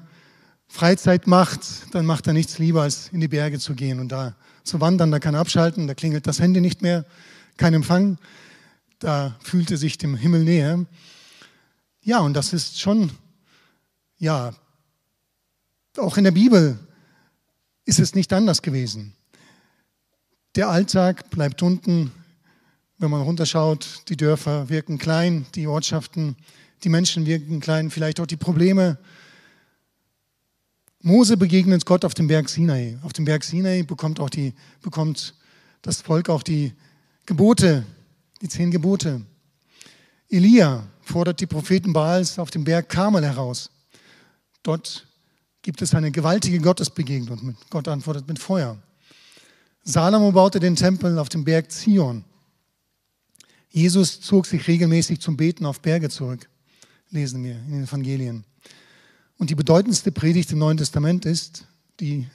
Freizeit 0.67 1.25
macht, 1.25 1.62
dann 1.96 2.05
macht 2.05 2.27
er 2.27 2.34
nichts 2.34 2.60
lieber, 2.60 2.84
als 2.84 3.10
in 3.10 3.20
die 3.20 3.27
Berge 3.27 3.58
zu 3.58 3.74
gehen 3.74 4.00
und 4.00 4.10
da 4.10 4.36
zu 4.63 4.79
wandern. 4.79 5.10
Da 5.10 5.17
kann 5.17 5.34
er 5.34 5.39
abschalten, 5.39 5.88
da 5.88 5.96
klingelt 5.96 6.27
das 6.27 6.39
Handy 6.39 6.62
nicht 6.62 6.84
mehr, 6.84 7.03
kein 7.58 7.74
Empfang. 7.74 8.20
Da 9.00 9.36
fühlt 9.41 9.72
er 9.72 9.77
sich 9.77 9.98
dem 9.98 10.15
Himmel 10.15 10.44
näher. 10.44 10.86
Ja, 12.01 12.20
und 12.20 12.36
das 12.36 12.53
ist 12.53 12.79
schon, 12.79 13.10
ja, 14.20 14.53
auch 15.98 16.17
in 16.17 16.25
der 16.25 16.32
Bibel 16.32 16.77
ist 17.86 18.00
es 18.00 18.13
nicht 18.13 18.32
anders 18.34 18.62
gewesen. 18.62 19.14
Der 20.55 20.69
Alltag 20.69 21.29
bleibt 21.31 21.62
unten, 21.62 22.13
wenn 22.97 23.12
man 23.12 23.21
runterschaut. 23.21 24.03
Die 24.07 24.15
Dörfer 24.15 24.69
wirken 24.69 24.97
klein, 24.97 25.45
die 25.53 25.67
Ortschaften, 25.67 26.38
die 26.83 26.88
Menschen 26.88 27.25
wirken 27.25 27.59
klein, 27.59 27.91
vielleicht 27.91 28.21
auch 28.21 28.25
die 28.25 28.38
Probleme. 28.38 28.97
Mose 31.01 31.35
begegnet 31.35 31.85
Gott 31.85 32.05
auf 32.05 32.13
dem 32.13 32.27
Berg 32.27 32.47
Sinai. 32.47 32.97
Auf 33.01 33.12
dem 33.12 33.25
Berg 33.25 33.43
Sinai 33.43 33.83
bekommt, 33.83 34.21
auch 34.21 34.29
die, 34.29 34.53
bekommt 34.81 35.35
das 35.81 36.01
Volk 36.01 36.29
auch 36.29 36.41
die 36.41 36.71
Gebote, 37.25 37.85
die 38.41 38.47
zehn 38.47 38.71
Gebote. 38.71 39.21
Elia 40.29 40.88
fordert 41.01 41.41
die 41.41 41.47
Propheten 41.47 41.91
Baals 41.91 42.39
auf 42.39 42.50
dem 42.50 42.63
Berg 42.63 42.88
Karmel 42.88 43.25
heraus. 43.25 43.69
Dort 44.63 45.05
gibt 45.62 45.81
es 45.81 45.93
eine 45.93 46.12
gewaltige 46.12 46.59
Gottesbegegnung. 46.59 47.57
Gott 47.69 47.89
antwortet 47.89 48.27
mit 48.27 48.39
Feuer. 48.39 48.77
Salomo 49.88 50.32
baute 50.32 50.60
den 50.60 50.75
Tempel 50.75 51.20
auf 51.20 51.30
dem 51.30 51.44
Berg 51.44 51.72
Zion. 51.72 52.25
Jesus 53.70 54.20
zog 54.20 54.48
sich 54.48 54.68
regelmäßig 54.68 55.22
zum 55.22 55.38
Beten 55.38 55.63
auf 55.63 55.80
Berge 55.80 56.10
zurück, 56.10 56.50
lesen 57.12 57.44
wir 57.44 57.51
in 57.51 57.72
den 57.72 57.84
Evangelien. 57.84 58.46
Und 59.38 59.51
die 59.51 59.56
bedeutendste 59.56 60.12
Predigt 60.12 60.51
im 60.51 60.58
Neuen 60.58 60.77
Testament 60.77 61.27
ist 61.27 61.68
die 62.00 62.27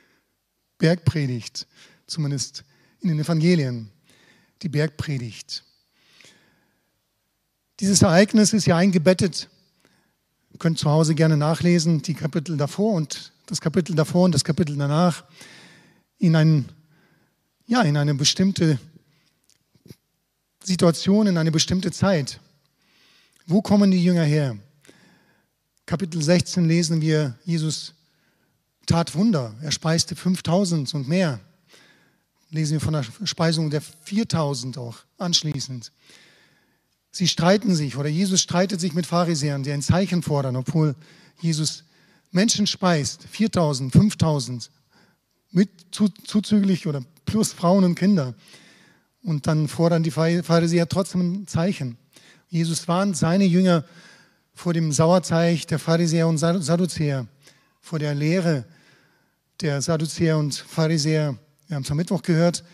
Bergpredigt, 0.78 1.66
zumindest 2.06 2.64
in 3.00 3.08
den 3.08 3.18
Evangelien, 3.18 3.88
die 4.60 4.68
Bergpredigt. 4.68 5.64
Dieses 7.80 8.02
Ereignis 8.02 8.52
ist 8.52 8.66
ja 8.66 8.76
eingebettet, 8.76 9.48
ihr 10.52 10.58
könnt 10.58 10.78
zu 10.78 10.90
Hause 10.90 11.14
gerne 11.14 11.38
nachlesen, 11.38 12.02
die 12.02 12.14
Kapitel 12.14 12.58
davor 12.58 12.92
und 12.92 13.32
das 13.46 13.62
Kapitel 13.62 13.96
davor 13.96 14.24
und 14.26 14.34
das 14.34 14.44
Kapitel 14.44 14.76
danach, 14.76 15.24
in, 16.18 16.36
ein, 16.36 16.68
ja, 17.66 17.82
in 17.82 17.96
eine 17.96 18.14
bestimmte 18.14 18.78
Situation, 20.62 21.26
in 21.26 21.38
eine 21.38 21.50
bestimmte 21.50 21.92
Zeit. 21.92 22.40
Wo 23.46 23.60
kommen 23.60 23.90
die 23.90 24.02
Jünger 24.02 24.24
her? 24.24 24.56
Kapitel 25.86 26.22
16 26.22 26.66
lesen 26.66 27.00
wir, 27.00 27.38
Jesus 27.44 27.92
tat 28.86 29.14
Wunder. 29.14 29.54
Er 29.60 29.70
speiste 29.70 30.16
5000 30.16 30.94
und 30.94 31.08
mehr. 31.08 31.40
Lesen 32.50 32.74
wir 32.74 32.80
von 32.80 32.94
der 32.94 33.04
Speisung 33.24 33.68
der 33.68 33.82
4000 33.82 34.78
auch 34.78 34.96
anschließend. 35.18 35.92
Sie 37.10 37.28
streiten 37.28 37.74
sich 37.74 37.96
oder 37.96 38.08
Jesus 38.08 38.40
streitet 38.40 38.80
sich 38.80 38.94
mit 38.94 39.06
Pharisäern, 39.06 39.62
die 39.62 39.72
ein 39.72 39.82
Zeichen 39.82 40.22
fordern, 40.22 40.56
obwohl 40.56 40.94
Jesus 41.40 41.84
Menschen 42.30 42.66
speist, 42.66 43.24
4000, 43.30 43.92
5000, 43.92 44.70
mit 45.54 45.70
zuzüglich 45.92 46.86
oder 46.86 47.02
plus 47.24 47.52
Frauen 47.52 47.84
und 47.84 47.94
Kinder. 47.94 48.34
Und 49.22 49.46
dann 49.46 49.68
fordern 49.68 50.02
die 50.02 50.10
Pharisäer 50.10 50.88
trotzdem 50.88 51.20
ein 51.20 51.46
Zeichen. 51.46 51.96
Jesus 52.48 52.86
warnt 52.88 53.16
seine 53.16 53.44
Jünger 53.44 53.84
vor 54.52 54.74
dem 54.74 54.92
Sauerteig 54.92 55.66
der 55.68 55.78
Pharisäer 55.78 56.28
und 56.28 56.38
Sadduzäer, 56.38 57.26
vor 57.80 57.98
der 57.98 58.14
Lehre 58.14 58.64
der 59.60 59.80
Sadduzäer 59.80 60.36
und 60.36 60.54
Pharisäer. 60.54 61.38
Wir 61.68 61.76
haben 61.76 61.84
es 61.84 61.90
am 61.90 61.96
Mittwoch 61.96 62.22
gehört, 62.22 62.64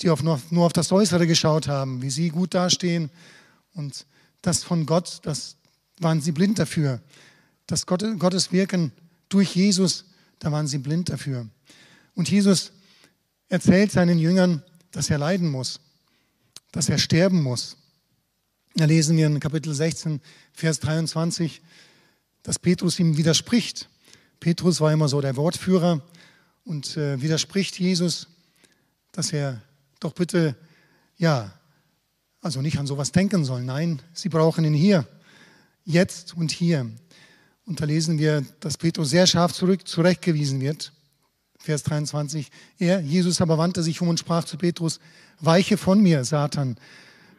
die 0.00 0.08
auf 0.08 0.22
nur, 0.22 0.40
nur 0.50 0.64
auf 0.64 0.72
das 0.72 0.92
Äußere 0.92 1.26
geschaut 1.26 1.68
haben, 1.68 2.02
wie 2.02 2.10
sie 2.10 2.30
gut 2.30 2.54
dastehen. 2.54 3.10
Und 3.74 4.06
das 4.42 4.62
von 4.62 4.86
Gott, 4.86 5.20
das 5.24 5.56
waren 5.98 6.20
sie 6.20 6.32
blind 6.32 6.58
dafür. 6.58 7.00
Das 7.66 7.84
Gottes 7.84 8.52
Wirken 8.52 8.92
durch 9.28 9.54
Jesus, 9.54 10.04
da 10.38 10.52
waren 10.52 10.68
sie 10.68 10.78
blind 10.78 11.08
dafür. 11.10 11.48
Und 12.18 12.28
Jesus 12.28 12.72
erzählt 13.48 13.92
seinen 13.92 14.18
Jüngern, 14.18 14.64
dass 14.90 15.08
er 15.08 15.18
leiden 15.18 15.48
muss, 15.48 15.78
dass 16.72 16.88
er 16.88 16.98
sterben 16.98 17.40
muss. 17.40 17.76
Da 18.74 18.86
lesen 18.86 19.16
wir 19.16 19.28
in 19.28 19.38
Kapitel 19.38 19.72
16, 19.72 20.20
Vers 20.52 20.80
23, 20.80 21.62
dass 22.42 22.58
Petrus 22.58 22.98
ihm 22.98 23.16
widerspricht. 23.16 23.88
Petrus 24.40 24.80
war 24.80 24.92
immer 24.92 25.08
so 25.08 25.20
der 25.20 25.36
Wortführer 25.36 26.02
und 26.64 26.96
äh, 26.96 27.22
widerspricht 27.22 27.78
Jesus, 27.78 28.26
dass 29.12 29.32
er 29.32 29.62
doch 30.00 30.12
bitte, 30.12 30.56
ja, 31.18 31.52
also 32.40 32.60
nicht 32.62 32.80
an 32.80 32.88
sowas 32.88 33.12
denken 33.12 33.44
soll. 33.44 33.62
Nein, 33.62 34.02
sie 34.12 34.28
brauchen 34.28 34.64
ihn 34.64 34.74
hier, 34.74 35.06
jetzt 35.84 36.36
und 36.36 36.50
hier. 36.50 36.90
Und 37.64 37.80
da 37.80 37.84
lesen 37.84 38.18
wir, 38.18 38.44
dass 38.58 38.76
Petrus 38.76 39.10
sehr 39.10 39.28
scharf 39.28 39.52
zurück, 39.52 39.86
zurechtgewiesen 39.86 40.60
wird. 40.60 40.90
Vers 41.58 41.82
23. 41.82 42.50
Er, 42.78 43.00
Jesus 43.00 43.40
aber 43.40 43.58
wandte 43.58 43.82
sich 43.82 44.00
um 44.00 44.08
und 44.08 44.20
sprach 44.20 44.44
zu 44.44 44.56
Petrus, 44.56 45.00
weiche 45.40 45.76
von 45.76 46.00
mir, 46.00 46.24
Satan, 46.24 46.76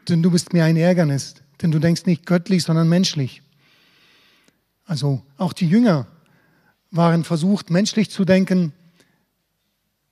denn 0.08 0.22
du 0.22 0.30
bist 0.30 0.52
mir 0.52 0.64
ein 0.64 0.76
Ärgernis, 0.76 1.34
denn 1.62 1.70
du 1.70 1.78
denkst 1.78 2.06
nicht 2.06 2.26
göttlich, 2.26 2.62
sondern 2.62 2.88
menschlich. 2.88 3.42
Also 4.84 5.22
auch 5.36 5.52
die 5.52 5.68
Jünger 5.68 6.06
waren 6.90 7.24
versucht, 7.24 7.70
menschlich 7.70 8.10
zu 8.10 8.24
denken, 8.24 8.72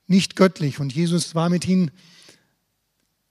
nicht 0.07 0.35
göttlich. 0.35 0.79
Und 0.79 0.93
Jesus 0.93 1.35
war 1.35 1.49
mit 1.49 1.67
ihnen 1.67 1.91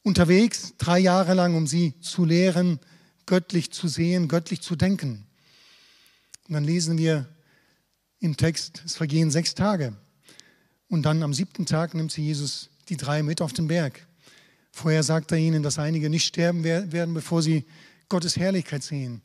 unterwegs, 0.02 0.74
drei 0.78 0.98
Jahre 0.98 1.34
lang, 1.34 1.54
um 1.54 1.66
sie 1.66 1.98
zu 2.00 2.24
lehren, 2.24 2.78
göttlich 3.26 3.72
zu 3.72 3.88
sehen, 3.88 4.28
göttlich 4.28 4.60
zu 4.60 4.76
denken. 4.76 5.26
Und 6.46 6.54
dann 6.54 6.64
lesen 6.64 6.98
wir 6.98 7.26
im 8.20 8.36
Text, 8.36 8.82
es 8.84 8.96
vergehen 8.96 9.30
sechs 9.30 9.54
Tage. 9.54 9.96
Und 10.88 11.02
dann 11.02 11.22
am 11.22 11.34
siebten 11.34 11.66
Tag 11.66 11.94
nimmt 11.94 12.12
sie 12.12 12.22
Jesus 12.22 12.70
die 12.88 12.96
drei 12.96 13.22
mit 13.22 13.42
auf 13.42 13.52
den 13.52 13.68
Berg. 13.68 14.06
Vorher 14.70 15.02
sagt 15.02 15.32
er 15.32 15.38
ihnen, 15.38 15.62
dass 15.62 15.78
einige 15.78 16.08
nicht 16.08 16.24
sterben 16.24 16.64
werden, 16.64 17.14
bevor 17.14 17.42
sie 17.42 17.64
Gottes 18.08 18.36
Herrlichkeit 18.36 18.82
sehen. 18.82 19.22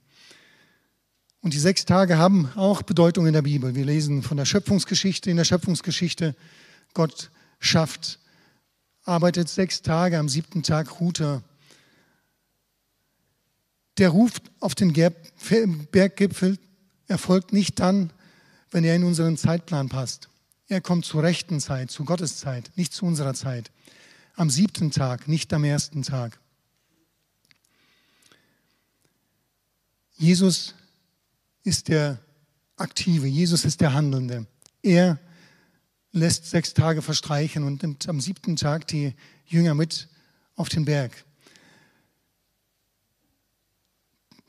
Und 1.42 1.54
die 1.54 1.60
sechs 1.60 1.86
Tage 1.86 2.18
haben 2.18 2.50
auch 2.56 2.82
Bedeutung 2.82 3.28
in 3.28 3.34
der 3.34 3.42
Bibel. 3.42 3.76
Wir 3.76 3.86
lesen 3.86 4.24
von 4.24 4.38
der 4.38 4.46
Schöpfungsgeschichte. 4.46 5.30
In 5.30 5.38
der 5.38 5.44
Schöpfungsgeschichte, 5.44 6.36
Gott 6.94 7.30
schafft, 7.60 8.20
arbeitet 9.04 9.50
sechs 9.50 9.82
Tage, 9.82 10.18
am 10.18 10.30
siebten 10.30 10.64
Tag 10.64 11.00
ruht 11.00 11.20
er. 11.20 11.44
Der 13.98 14.10
Ruf 14.10 14.32
auf 14.60 14.74
den 14.74 14.94
Berggipfel 15.92 16.58
erfolgt 17.08 17.54
nicht 17.54 17.80
dann, 17.80 18.12
wenn 18.72 18.84
er 18.84 18.96
in 18.96 19.04
unseren 19.04 19.38
Zeitplan 19.38 19.90
passt. 19.90 20.30
Er 20.74 20.82
kommt 20.82 21.06
zur 21.06 21.22
rechten 21.22 21.60
Zeit, 21.60 21.92
zu 21.92 22.04
Gottes 22.04 22.38
Zeit, 22.38 22.72
nicht 22.76 22.94
zu 22.94 23.06
unserer 23.06 23.36
Zeit 23.36 23.70
am 24.36 24.50
siebten 24.50 24.90
Tag, 24.90 25.28
nicht 25.28 25.54
am 25.54 25.64
ersten 25.64 26.02
Tag. 26.02 26.40
Jesus 30.16 30.74
ist 31.62 31.90
der 31.90 32.18
Aktive, 32.76 33.28
Jesus 33.28 33.66
ist 33.66 33.82
der 33.82 33.94
Handelnde. 33.94 34.48
Er 34.82 35.20
lässt 36.12 36.50
sechs 36.50 36.74
Tage 36.74 37.04
verstreichen 37.04 37.64
und 37.66 37.84
nimmt 37.84 38.10
am 38.10 38.20
siebten 38.20 38.56
Tag 38.56 38.88
die 38.88 39.14
Jünger 39.46 39.76
mit 39.76 40.10
auf 40.56 40.70
den 40.70 40.86
Berg. 40.86 41.24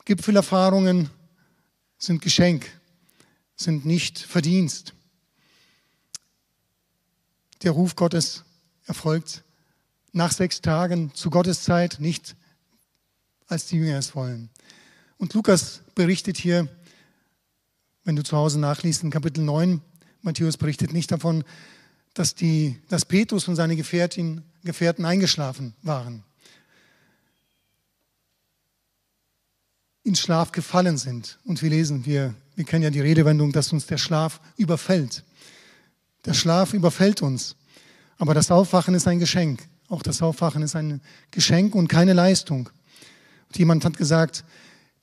Gipfelerfahrungen 0.05 1.11
sind 1.99 2.23
Geschenk, 2.23 2.67
sind 3.55 3.85
nicht 3.85 4.17
Verdienst. 4.17 4.95
Der 7.65 7.71
Ruf 7.71 7.95
Gottes 7.95 8.43
erfolgt 8.85 9.43
nach 10.13 10.31
sechs 10.31 10.61
Tagen 10.61 11.11
zu 11.15 11.31
Gottes 11.31 11.63
Zeit, 11.63 11.97
nicht 11.99 12.35
als 13.47 13.65
die 13.65 13.77
Jünger 13.77 13.97
es 13.97 14.13
wollen. 14.13 14.51
Und 15.17 15.33
Lukas 15.33 15.81
berichtet 15.95 16.37
hier 16.37 16.69
Wenn 18.03 18.15
du 18.15 18.23
zu 18.23 18.37
Hause 18.37 18.59
nachliest 18.59 19.01
in 19.01 19.09
Kapitel 19.09 19.43
9, 19.43 19.81
Matthäus 20.21 20.57
berichtet 20.57 20.93
nicht 20.93 21.11
davon, 21.11 21.43
dass, 22.13 22.35
die, 22.35 22.79
dass 22.87 23.03
Petrus 23.03 23.47
und 23.47 23.55
seine 23.55 23.75
Gefährtin, 23.75 24.43
Gefährten 24.63 25.03
eingeschlafen 25.03 25.73
waren. 25.81 26.23
In 30.03 30.15
Schlaf 30.15 30.51
gefallen 30.51 30.99
sind. 30.99 31.39
Und 31.45 31.63
wir 31.63 31.71
lesen, 31.71 32.05
wir, 32.05 32.35
wir 32.55 32.65
kennen 32.65 32.83
ja 32.83 32.91
die 32.91 33.01
Redewendung, 33.01 33.51
dass 33.51 33.73
uns 33.73 33.87
der 33.87 33.97
Schlaf 33.97 34.39
überfällt. 34.55 35.23
Der 36.25 36.33
Schlaf 36.33 36.73
überfällt 36.73 37.21
uns. 37.21 37.55
Aber 38.17 38.33
das 38.33 38.51
Aufwachen 38.51 38.95
ist 38.95 39.07
ein 39.07 39.19
Geschenk. 39.19 39.61
Auch 39.87 40.01
das 40.01 40.21
Aufwachen 40.21 40.63
ist 40.63 40.75
ein 40.75 41.01
Geschenk 41.31 41.75
und 41.75 41.87
keine 41.87 42.13
Leistung. 42.13 42.69
Und 43.47 43.57
jemand 43.57 43.85
hat 43.85 43.97
gesagt, 43.97 44.43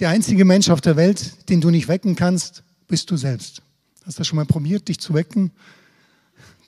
der 0.01 0.09
einzige 0.09 0.45
Mensch 0.45 0.71
auf 0.71 0.81
der 0.81 0.97
Welt, 0.97 1.49
den 1.49 1.61
du 1.61 1.71
nicht 1.71 1.89
wecken 1.89 2.17
kannst, 2.17 2.65
bist 2.89 3.11
du 3.11 3.17
selbst. 3.17 3.63
Hast 4.05 4.19
du 4.19 4.25
schon 4.25 4.37
mal 4.37 4.47
probiert, 4.47 4.89
dich 4.89 4.99
zu 4.99 5.15
wecken? 5.15 5.53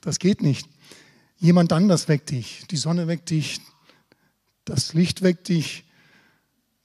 Das 0.01 0.19
geht 0.19 0.41
nicht. 0.41 0.69
Jemand 1.37 1.73
anders 1.73 2.07
weckt 2.07 2.29
dich. 2.29 2.65
Die 2.71 2.77
Sonne 2.77 3.07
weckt 3.07 3.29
dich, 3.29 3.59
das 4.63 4.93
Licht 4.93 5.21
weckt 5.21 5.49
dich, 5.49 5.83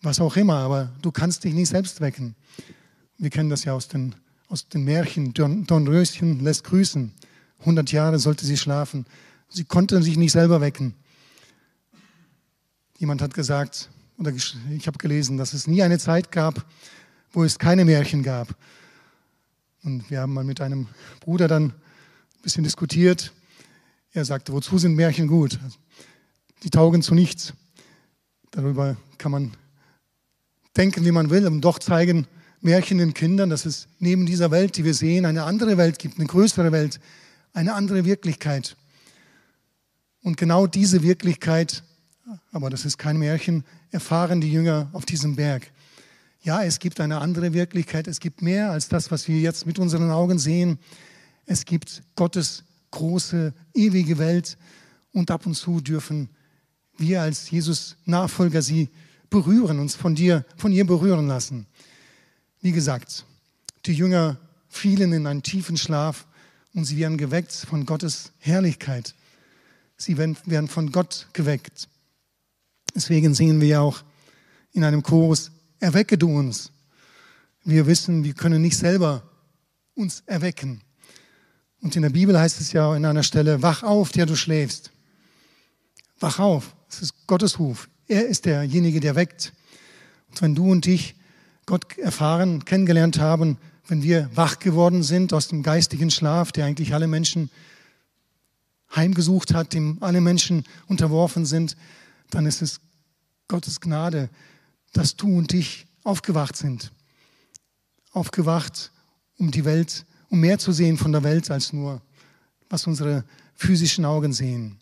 was 0.03 0.21
auch 0.21 0.37
immer, 0.37 0.57
aber 0.57 0.93
du 1.03 1.13
kannst 1.13 1.45
dich 1.45 1.55
nicht 1.55 1.69
selbst 1.69 2.01
wecken. 2.01 2.35
Wir 3.19 3.31
kennen 3.31 3.51
das 3.51 3.65
ja 3.65 3.75
aus 3.75 3.89
den, 3.89 4.15
aus 4.49 4.69
den 4.69 4.85
Märchen. 4.85 5.33
Don, 5.35 5.67
Dornröschen 5.67 6.41
lässt 6.41 6.65
grüßen. 6.65 7.13
100 7.61 7.93
Jahre 7.93 8.19
sollte 8.19 8.47
sie 8.47 8.57
schlafen. 8.57 9.07
Sie 9.49 9.65
konnte 9.65 10.03
sich 10.03 10.17
nicht 10.17 10.33
selber 10.33 10.61
wecken. 10.61 10.95
Jemand 12.99 13.23
hat 13.23 13.35
gesagt, 13.35 13.91
oder 14.19 14.33
ich 14.33 14.87
habe 14.87 14.99
gelesen, 14.99 15.39
dass 15.39 15.55
es 15.55 15.67
nie 15.67 15.83
eine 15.83 15.99
Zeit 15.99 16.31
gab, 16.31 16.67
wo 17.33 17.45
es 17.45 17.59
keine 17.59 17.85
Märchen 17.85 18.23
gab. 18.23 18.55
Und 19.83 20.11
wir 20.11 20.21
haben 20.21 20.35
mal 20.35 20.45
mit 20.45 20.61
einem 20.61 20.89
Bruder 21.21 21.49
dann 21.49 21.65
ein 21.65 22.43
bisschen 22.43 22.65
diskutiert. 22.65 23.33
Er 24.13 24.25
sagte, 24.25 24.53
wozu 24.53 24.77
sind 24.79 24.95
Märchen 24.95 25.29
gut? 25.29 25.59
Die 26.63 26.71
taugen 26.71 27.01
zu 27.01 27.15
nichts. 27.15 27.55
Darüber 28.51 28.97
kann 29.17 29.33
man 29.33 29.53
denken, 30.77 31.05
wie 31.05 31.13
man 31.13 31.31
will, 31.31 31.47
und 31.47 31.63
doch 31.63 31.79
zeigen 31.79 32.27
Märchen 32.61 32.99
den 32.99 33.15
Kindern, 33.15 33.49
dass 33.49 33.65
es 33.65 33.89
neben 33.99 34.27
dieser 34.27 34.51
Welt, 34.51 34.77
die 34.77 34.85
wir 34.85 34.95
sehen, 34.95 35.25
eine 35.25 35.45
andere 35.45 35.79
Welt 35.79 35.99
gibt, 35.99 36.19
eine 36.19 36.27
größere 36.27 36.73
Welt, 36.73 37.01
eine 37.53 37.75
andere 37.75 38.05
Wirklichkeit. 38.05 38.77
Und 40.23 40.37
genau 40.37 40.67
diese 40.67 41.03
Wirklichkeit, 41.03 41.83
aber 42.53 42.71
das 42.71 42.85
ist 42.85 42.99
kein 42.99 43.19
Märchen, 43.19 43.65
erfahren 43.91 44.41
die 44.41 44.53
Jünger 44.53 44.91
auf 44.93 45.07
diesem 45.07 45.37
Berg. 45.37 45.71
Ja, 46.43 46.63
es 46.63 46.79
gibt 46.79 47.01
eine 47.01 47.19
andere 47.19 47.53
Wirklichkeit. 47.53 48.07
Es 48.07 48.21
gibt 48.21 48.41
mehr 48.41 48.71
als 48.71 48.89
das, 48.89 49.11
was 49.11 49.29
wir 49.29 49.39
jetzt 49.39 49.67
mit 49.67 49.79
unseren 49.79 50.11
Augen 50.11 50.39
sehen. 50.39 50.79
Es 51.45 51.65
gibt 51.65 52.03
Gottes 52.17 52.65
große, 52.91 53.53
ewige 53.75 54.19
Welt. 54.19 54.57
Und 55.13 55.31
ab 55.31 55.47
und 55.47 55.55
zu 55.55 55.81
dürfen 55.81 56.31
wir 56.97 57.23
als 57.23 57.51
Jesus-Nachfolger 57.51 58.63
sie 58.63 58.89
berühren, 59.29 59.79
uns 59.79 59.95
von 59.95 60.15
dir, 60.15 60.45
von 60.57 60.73
ihr 60.73 60.87
berühren 60.87 61.27
lassen. 61.27 61.67
Wie 62.61 62.73
gesagt, 62.73 63.25
die 63.87 63.95
Jünger 63.95 64.39
fielen 64.69 65.13
in 65.13 65.27
einen 65.27 65.43
tiefen 65.43 65.77
Schlaf 65.77 66.27
und 66.75 66.85
sie 66.85 66.97
werden 66.99 67.19
geweckt 67.19 67.53
von 67.53 67.87
Gottes 67.87 68.33
Herrlichkeit. 68.39 69.15
Sie 69.97 70.17
werden 70.17 70.69
von 70.69 70.93
Gott 70.93 71.29
geweckt. 71.33 71.89
Deswegen 72.95 73.35
singen 73.35 73.61
wir 73.61 73.69
ja 73.69 73.81
auch 73.81 74.03
in 74.73 74.85
einem 74.85 75.03
Chorus, 75.03 75.51
erwecke 75.79 76.17
du 76.17 76.37
uns. 76.37 76.71
Wir 77.65 77.87
wissen, 77.87 78.25
wir 78.25 78.35
können 78.35 78.63
nicht 78.63 78.77
selber 78.77 79.23
uns 79.95 80.23
erwecken. 80.27 80.81
Und 81.83 81.97
in 81.97 82.03
der 82.03 82.11
Bibel 82.11 82.39
heißt 82.39 82.61
es 82.61 82.73
ja 82.73 82.93
an 82.93 83.05
einer 83.05 83.23
Stelle, 83.23 83.63
wach 83.63 83.83
auf, 83.83 84.13
der 84.13 84.27
du 84.27 84.37
schläfst. 84.37 84.91
Wach 86.19 86.39
auf, 86.39 86.75
das 86.89 87.03
ist 87.03 87.27
Gottes 87.27 87.59
Ruf. 87.59 87.89
Er 88.07 88.27
ist 88.27 88.45
derjenige, 88.45 89.01
der 89.01 89.15
weckt. 89.15 89.53
Und 90.31 90.43
wenn 90.43 90.55
du 90.55 90.71
und 90.71 90.87
ich 90.87 91.15
Gott 91.67 91.99
erfahren, 91.99 92.65
kennengelernt 92.65 93.19
haben, 93.19 93.59
wenn 93.91 94.05
wir 94.05 94.31
wach 94.37 94.61
geworden 94.61 95.03
sind 95.03 95.33
aus 95.33 95.49
dem 95.49 95.65
geistigen 95.65 96.13
Schlaf, 96.13 96.53
der 96.53 96.65
eigentlich 96.65 96.95
alle 96.95 97.09
Menschen 97.09 97.51
heimgesucht 98.95 99.53
hat, 99.53 99.73
dem 99.73 99.99
alle 100.01 100.21
Menschen 100.21 100.65
unterworfen 100.87 101.45
sind, 101.45 101.77
dann 102.31 102.47
ist 102.47 102.63
es 102.63 102.81
Gottes 103.49 103.81
Gnade, 103.81 104.31
dass 104.93 105.17
du 105.17 105.37
und 105.37 105.53
ich 105.53 105.89
aufgewacht 106.05 106.57
sind. 106.57 106.93
Aufgewacht, 108.13 108.93
um 109.39 109.51
die 109.51 109.65
Welt, 109.65 110.07
um 110.29 110.39
mehr 110.39 110.61
zu 110.61 110.71
sehen 110.71 110.97
von 110.97 111.11
der 111.11 111.25
Welt 111.25 111.51
als 111.51 111.73
nur, 111.73 112.01
was 112.69 112.87
unsere 112.87 113.25
physischen 113.57 114.05
Augen 114.05 114.33
sehen. 114.33 114.79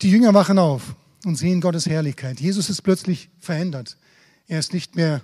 Die 0.00 0.12
Jünger 0.12 0.32
wachen 0.32 0.60
auf 0.60 0.94
und 1.24 1.34
sehen 1.34 1.60
Gottes 1.60 1.86
Herrlichkeit. 1.86 2.38
Jesus 2.38 2.70
ist 2.70 2.82
plötzlich 2.82 3.30
verändert. 3.40 3.96
Er 4.46 4.60
ist 4.60 4.72
nicht 4.72 4.94
mehr, 4.94 5.22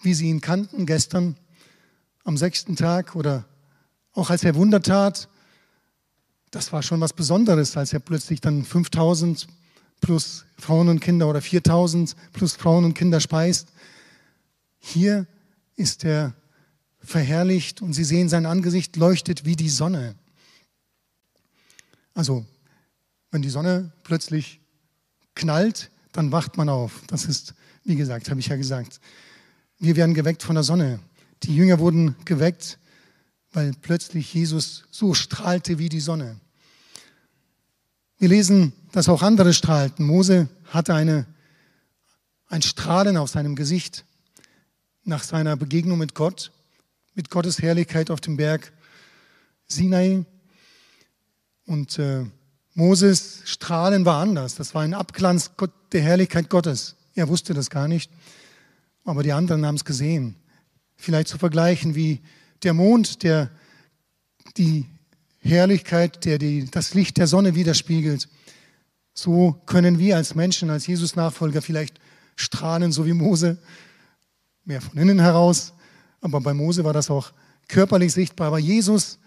wie 0.00 0.14
sie 0.14 0.30
ihn 0.30 0.40
kannten 0.40 0.86
gestern 0.86 1.36
am 2.26 2.36
sechsten 2.36 2.76
Tag 2.76 3.14
oder 3.14 3.44
auch 4.12 4.30
als 4.30 4.42
er 4.44 4.56
Wunder 4.56 4.82
tat. 4.82 5.28
Das 6.50 6.72
war 6.72 6.82
schon 6.82 7.00
was 7.00 7.12
Besonderes, 7.12 7.76
als 7.76 7.92
er 7.92 8.00
plötzlich 8.00 8.40
dann 8.40 8.64
5000 8.64 9.46
plus 10.00 10.44
Frauen 10.58 10.88
und 10.88 11.00
Kinder 11.00 11.28
oder 11.28 11.40
4000 11.40 12.16
plus 12.32 12.54
Frauen 12.54 12.84
und 12.84 12.94
Kinder 12.94 13.20
speist. 13.20 13.68
Hier 14.78 15.26
ist 15.76 16.04
er 16.04 16.34
verherrlicht 16.98 17.80
und 17.80 17.92
sie 17.92 18.04
sehen 18.04 18.28
sein 18.28 18.44
Angesicht 18.44 18.96
leuchtet 18.96 19.44
wie 19.44 19.54
die 19.54 19.68
Sonne. 19.68 20.16
Also, 22.12 22.44
wenn 23.30 23.42
die 23.42 23.50
Sonne 23.50 23.92
plötzlich 24.02 24.60
knallt, 25.34 25.90
dann 26.12 26.32
wacht 26.32 26.56
man 26.56 26.68
auf. 26.68 27.02
Das 27.06 27.26
ist, 27.26 27.54
wie 27.84 27.94
gesagt, 27.94 28.30
habe 28.30 28.40
ich 28.40 28.48
ja 28.48 28.56
gesagt. 28.56 29.00
Wir 29.78 29.94
werden 29.94 30.14
geweckt 30.14 30.42
von 30.42 30.56
der 30.56 30.64
Sonne. 30.64 30.98
Die 31.42 31.54
Jünger 31.54 31.78
wurden 31.78 32.16
geweckt, 32.24 32.78
weil 33.52 33.72
plötzlich 33.80 34.32
Jesus 34.34 34.84
so 34.90 35.14
strahlte 35.14 35.78
wie 35.78 35.88
die 35.88 36.00
Sonne. 36.00 36.40
Wir 38.18 38.28
lesen, 38.28 38.72
dass 38.92 39.08
auch 39.08 39.22
andere 39.22 39.52
strahlten. 39.52 40.06
Mose 40.06 40.48
hatte 40.64 40.94
eine, 40.94 41.26
ein 42.48 42.62
Strahlen 42.62 43.16
auf 43.16 43.30
seinem 43.30 43.54
Gesicht 43.54 44.04
nach 45.04 45.22
seiner 45.22 45.56
Begegnung 45.56 45.98
mit 45.98 46.14
Gott, 46.14 46.50
mit 47.14 47.30
Gottes 47.30 47.60
Herrlichkeit 47.60 48.10
auf 48.10 48.20
dem 48.20 48.36
Berg 48.36 48.72
Sinai. 49.66 50.24
Und 51.66 51.98
äh, 51.98 52.24
Moses 52.74 53.42
Strahlen 53.44 54.04
war 54.04 54.20
anders. 54.20 54.54
Das 54.54 54.74
war 54.74 54.82
ein 54.82 54.94
Abglanz 54.94 55.50
der 55.92 56.02
Herrlichkeit 56.02 56.50
Gottes. 56.50 56.96
Er 57.14 57.28
wusste 57.28 57.54
das 57.54 57.70
gar 57.70 57.88
nicht, 57.88 58.10
aber 59.04 59.22
die 59.22 59.32
anderen 59.32 59.64
haben 59.64 59.76
es 59.76 59.84
gesehen. 59.84 60.36
Vielleicht 60.96 61.28
zu 61.28 61.38
vergleichen 61.38 61.94
wie 61.94 62.20
der 62.62 62.74
Mond, 62.74 63.22
der 63.22 63.50
die 64.56 64.86
Herrlichkeit, 65.38 66.24
der 66.24 66.38
die, 66.38 66.68
das 66.70 66.94
Licht 66.94 67.16
der 67.18 67.26
Sonne 67.26 67.54
widerspiegelt. 67.54 68.28
So 69.14 69.52
können 69.66 69.98
wir 69.98 70.16
als 70.16 70.34
Menschen, 70.34 70.70
als 70.70 70.86
Jesus-Nachfolger 70.86 71.62
vielleicht 71.62 72.00
strahlen, 72.36 72.92
so 72.92 73.06
wie 73.06 73.12
Mose, 73.12 73.58
mehr 74.64 74.80
von 74.80 74.98
innen 74.98 75.18
heraus. 75.18 75.72
Aber 76.20 76.40
bei 76.40 76.52
Mose 76.52 76.84
war 76.84 76.92
das 76.92 77.10
auch 77.10 77.32
körperlich 77.68 78.12
sichtbar. 78.12 78.48
Aber 78.48 78.58
Jesus 78.58 79.18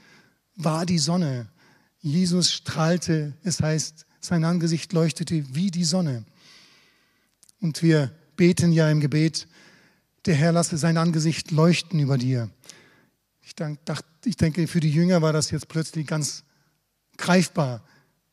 war 0.56 0.86
die 0.86 1.00
Sonne. 1.00 1.48
Jesus 2.02 2.52
strahlte, 2.52 3.34
es 3.44 3.62
heißt, 3.62 4.06
sein 4.20 4.44
Angesicht 4.44 4.94
leuchtete 4.94 5.44
wie 5.56 5.72
die 5.72 5.84
Sonne. 5.84 6.26
Und 7.62 7.82
wir 7.82 8.12
beten 8.36 8.72
ja 8.72 8.90
im 8.90 9.00
Gebet, 9.00 9.48
der 10.26 10.36
Herr 10.36 10.52
lasse 10.52 10.78
sein 10.78 10.98
Angesicht 10.98 11.52
leuchten 11.52 12.00
über 12.00 12.18
dir. 12.18 12.50
Ich, 13.42 13.56
dachte, 13.56 14.06
ich 14.26 14.36
denke, 14.38 14.68
für 14.68 14.80
die 14.80 14.92
Jünger 14.92 15.22
war 15.22 15.34
das 15.34 15.52
jetzt 15.52 15.68
plötzlich 15.68 16.06
ganz 16.06 16.44
greifbar. 17.18 17.84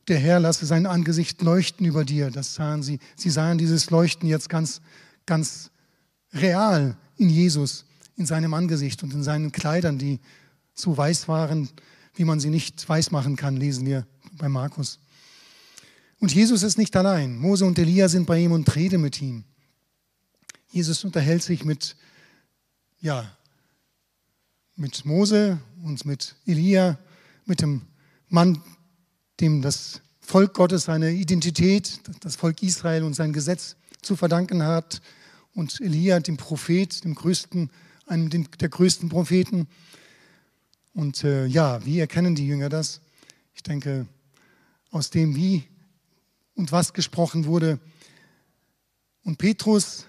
Der 0.09 0.19
Herr 0.19 0.41
lasse 0.41 0.67
sein 0.67 0.87
Angesicht 0.87 1.43
leuchten 1.43 1.87
über 1.87 2.05
dir. 2.05 2.31
Das 2.31 2.55
sahen 2.55 2.83
sie. 2.83 2.99
Sie 3.17 3.31
sahen 3.31 3.59
dieses 3.59 3.91
Leuchten 3.91 4.29
jetzt 4.29 4.49
ganz, 4.49 4.81
ganz 5.25 5.71
real 6.33 6.97
in 7.17 7.29
Jesus, 7.29 7.87
in 8.17 8.27
seinem 8.27 8.55
Angesicht 8.55 9.03
und 9.03 9.15
in 9.15 9.23
seinen 9.23 9.53
Kleidern, 9.53 9.99
die 9.99 10.21
so 10.75 10.97
weiß 10.97 11.29
waren, 11.29 11.69
wie 12.15 12.25
man 12.25 12.41
sie 12.41 12.51
nicht 12.51 12.89
weiß 12.89 13.11
machen 13.11 13.37
kann, 13.37 13.57
lesen 13.57 13.87
wir 13.87 14.07
bei 14.33 14.49
Markus. 14.49 14.99
Und 16.19 16.35
Jesus 16.35 16.63
ist 16.63 16.79
nicht 16.79 16.97
allein. 16.97 17.39
Mose 17.39 17.65
und 17.65 17.79
Elia 17.79 18.09
sind 18.09 18.27
bei 18.27 18.39
ihm 18.39 18.53
und 18.53 18.75
reden 18.75 19.03
mit 19.03 19.21
ihm. 19.21 19.45
Jesus 20.77 21.05
unterhält 21.05 21.43
sich 21.43 21.65
mit 21.65 21.97
ja, 23.01 23.35
mit 24.75 25.07
Mose 25.07 25.59
und 25.83 26.05
mit 26.05 26.35
Elia, 26.45 26.99
mit 27.47 27.63
dem 27.63 27.81
Mann, 28.29 28.61
dem 29.41 29.63
das 29.63 30.03
Volk 30.21 30.53
Gottes 30.53 30.85
seine 30.85 31.13
Identität, 31.13 32.01
das 32.21 32.37
Volk 32.37 32.63
Israel 32.63 33.05
und 33.05 33.15
sein 33.15 33.33
Gesetz 33.33 33.77
zu 34.03 34.17
verdanken 34.17 34.65
hat. 34.65 35.01
Und 35.55 35.81
Elia, 35.81 36.21
dem 36.21 36.37
Prophet, 36.37 37.05
dem 37.05 37.15
größten, 37.15 37.71
einem 38.05 38.29
der 38.29 38.69
größten 38.69 39.09
Propheten. 39.09 39.69
Und 40.93 41.25
äh, 41.25 41.47
ja, 41.47 41.83
wie 41.87 42.01
erkennen 42.01 42.35
die 42.35 42.47
Jünger 42.47 42.69
das? 42.69 43.01
Ich 43.55 43.63
denke, 43.63 44.07
aus 44.91 45.09
dem, 45.09 45.37
wie 45.37 45.65
und 46.55 46.71
was 46.71 46.93
gesprochen 46.93 47.47
wurde. 47.47 47.79
Und 49.23 49.39
Petrus 49.39 50.07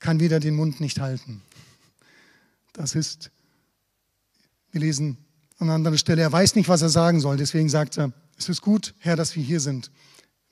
kann 0.00 0.18
wieder 0.18 0.40
den 0.40 0.54
Mund 0.56 0.80
nicht 0.80 0.98
halten. 0.98 1.42
Das 2.72 2.94
ist, 2.94 3.30
wir 4.72 4.80
lesen 4.80 5.18
an 5.58 5.68
einer 5.68 5.74
anderen 5.74 5.98
Stelle, 5.98 6.22
er 6.22 6.32
weiß 6.32 6.54
nicht, 6.54 6.68
was 6.68 6.82
er 6.82 6.88
sagen 6.88 7.20
soll. 7.20 7.36
Deswegen 7.36 7.68
sagt 7.68 7.98
er, 7.98 8.12
es 8.36 8.48
ist 8.48 8.62
gut, 8.62 8.94
Herr, 8.98 9.16
dass 9.16 9.36
wir 9.36 9.42
hier 9.42 9.60
sind. 9.60 9.90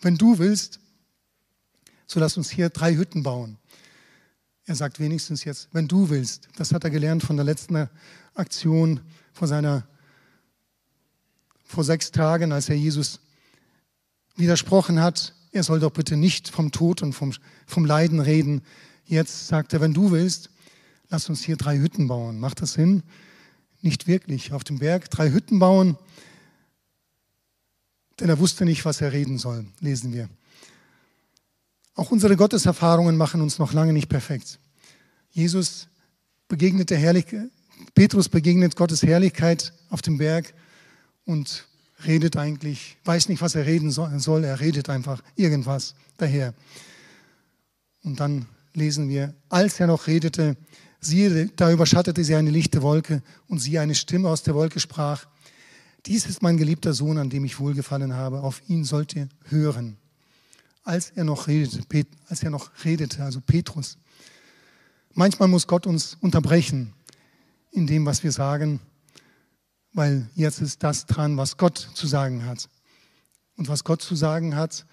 Wenn 0.00 0.16
du 0.16 0.38
willst, 0.38 0.78
so 2.06 2.20
lass 2.20 2.36
uns 2.36 2.50
hier 2.50 2.68
drei 2.68 2.94
Hütten 2.94 3.22
bauen. 3.22 3.56
Er 4.66 4.74
sagt 4.74 5.00
wenigstens 5.00 5.44
jetzt, 5.44 5.68
wenn 5.72 5.88
du 5.88 6.10
willst. 6.10 6.48
Das 6.56 6.72
hat 6.72 6.84
er 6.84 6.90
gelernt 6.90 7.22
von 7.22 7.36
der 7.36 7.44
letzten 7.44 7.88
Aktion 8.34 9.00
vor 9.32 9.48
seiner, 9.48 9.86
vor 11.64 11.84
sechs 11.84 12.10
Tagen, 12.10 12.52
als 12.52 12.68
er 12.68 12.76
Jesus 12.76 13.20
widersprochen 14.36 15.00
hat. 15.00 15.34
Er 15.52 15.62
soll 15.62 15.80
doch 15.80 15.92
bitte 15.92 16.16
nicht 16.16 16.48
vom 16.48 16.70
Tod 16.70 17.02
und 17.02 17.14
vom, 17.14 17.32
vom 17.66 17.86
Leiden 17.86 18.20
reden. 18.20 18.62
Jetzt 19.08 19.48
sagt 19.48 19.72
er, 19.72 19.80
wenn 19.80 19.94
du 19.94 20.10
willst, 20.10 20.50
lass 21.08 21.30
uns 21.30 21.42
hier 21.42 21.56
drei 21.56 21.78
Hütten 21.78 22.08
bauen. 22.08 22.38
Macht 22.38 22.60
das 22.60 22.74
Sinn? 22.74 23.02
Nicht 23.80 24.06
wirklich. 24.06 24.52
Auf 24.52 24.64
dem 24.64 24.78
Berg 24.78 25.10
drei 25.10 25.30
Hütten 25.30 25.58
bauen, 25.58 25.96
denn 28.20 28.28
er 28.28 28.38
wusste 28.38 28.66
nicht, 28.66 28.84
was 28.84 29.00
er 29.00 29.12
reden 29.12 29.38
soll, 29.38 29.64
lesen 29.80 30.12
wir. 30.12 30.28
Auch 31.94 32.10
unsere 32.10 32.36
Gotteserfahrungen 32.36 33.16
machen 33.16 33.40
uns 33.40 33.58
noch 33.58 33.72
lange 33.72 33.94
nicht 33.94 34.08
perfekt. 34.10 34.58
Jesus 35.30 35.88
begegnet 36.48 36.90
der 36.90 36.98
Herrlichkeit, 36.98 37.50
Petrus 37.94 38.28
begegnet 38.28 38.76
Gottes 38.76 39.02
Herrlichkeit 39.02 39.72
auf 39.88 40.02
dem 40.02 40.18
Berg 40.18 40.52
und 41.24 41.66
redet 42.04 42.36
eigentlich, 42.36 42.98
weiß 43.04 43.30
nicht, 43.30 43.40
was 43.40 43.54
er 43.54 43.64
reden 43.64 43.90
soll, 43.90 44.44
er 44.44 44.60
redet 44.60 44.90
einfach 44.90 45.22
irgendwas 45.36 45.94
daher. 46.18 46.52
Und 48.02 48.20
dann 48.20 48.46
lesen 48.78 49.08
wir, 49.08 49.34
als 49.48 49.78
er 49.80 49.86
noch 49.86 50.06
redete, 50.06 50.56
siehe, 51.00 51.46
da 51.56 51.70
überschattete 51.70 52.24
sie 52.24 52.34
eine 52.34 52.50
lichte 52.50 52.82
Wolke 52.82 53.22
und 53.48 53.58
sie 53.58 53.78
eine 53.78 53.94
Stimme 53.94 54.28
aus 54.28 54.42
der 54.42 54.54
Wolke 54.54 54.80
sprach, 54.80 55.26
dies 56.06 56.26
ist 56.26 56.42
mein 56.42 56.56
geliebter 56.56 56.94
Sohn, 56.94 57.18
an 57.18 57.28
dem 57.30 57.44
ich 57.44 57.58
wohlgefallen 57.58 58.14
habe, 58.14 58.40
auf 58.40 58.62
ihn 58.68 58.84
sollt 58.84 59.14
ihr 59.14 59.28
hören. 59.44 59.98
Als 60.84 61.10
er 61.10 61.24
noch 61.24 61.48
redete, 61.48 61.84
als 62.28 62.42
er 62.42 62.50
noch 62.50 62.70
redete, 62.84 63.22
also 63.22 63.40
Petrus. 63.40 63.98
Manchmal 65.12 65.48
muss 65.48 65.66
Gott 65.66 65.86
uns 65.86 66.16
unterbrechen 66.20 66.94
in 67.72 67.86
dem, 67.86 68.06
was 68.06 68.22
wir 68.22 68.32
sagen, 68.32 68.80
weil 69.92 70.28
jetzt 70.34 70.60
ist 70.60 70.82
das 70.82 71.06
dran, 71.06 71.36
was 71.36 71.56
Gott 71.56 71.76
zu 71.76 72.06
sagen 72.06 72.46
hat. 72.46 72.68
Und 73.56 73.68
was 73.68 73.82
Gott 73.82 74.00
zu 74.00 74.14
sagen 74.14 74.54
hat, 74.54 74.86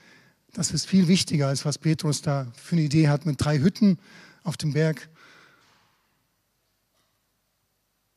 das 0.55 0.71
ist 0.71 0.87
viel 0.87 1.09
wichtiger, 1.09 1.49
als 1.49 1.65
was 1.65 1.77
Petrus 1.77 2.21
da 2.21 2.47
für 2.55 2.75
eine 2.75 2.85
Idee 2.85 3.09
hat 3.09 3.25
mit 3.25 3.43
drei 3.43 3.59
Hütten 3.59 3.99
auf 4.43 4.55
dem 4.55 4.71
Berg. 4.71 5.09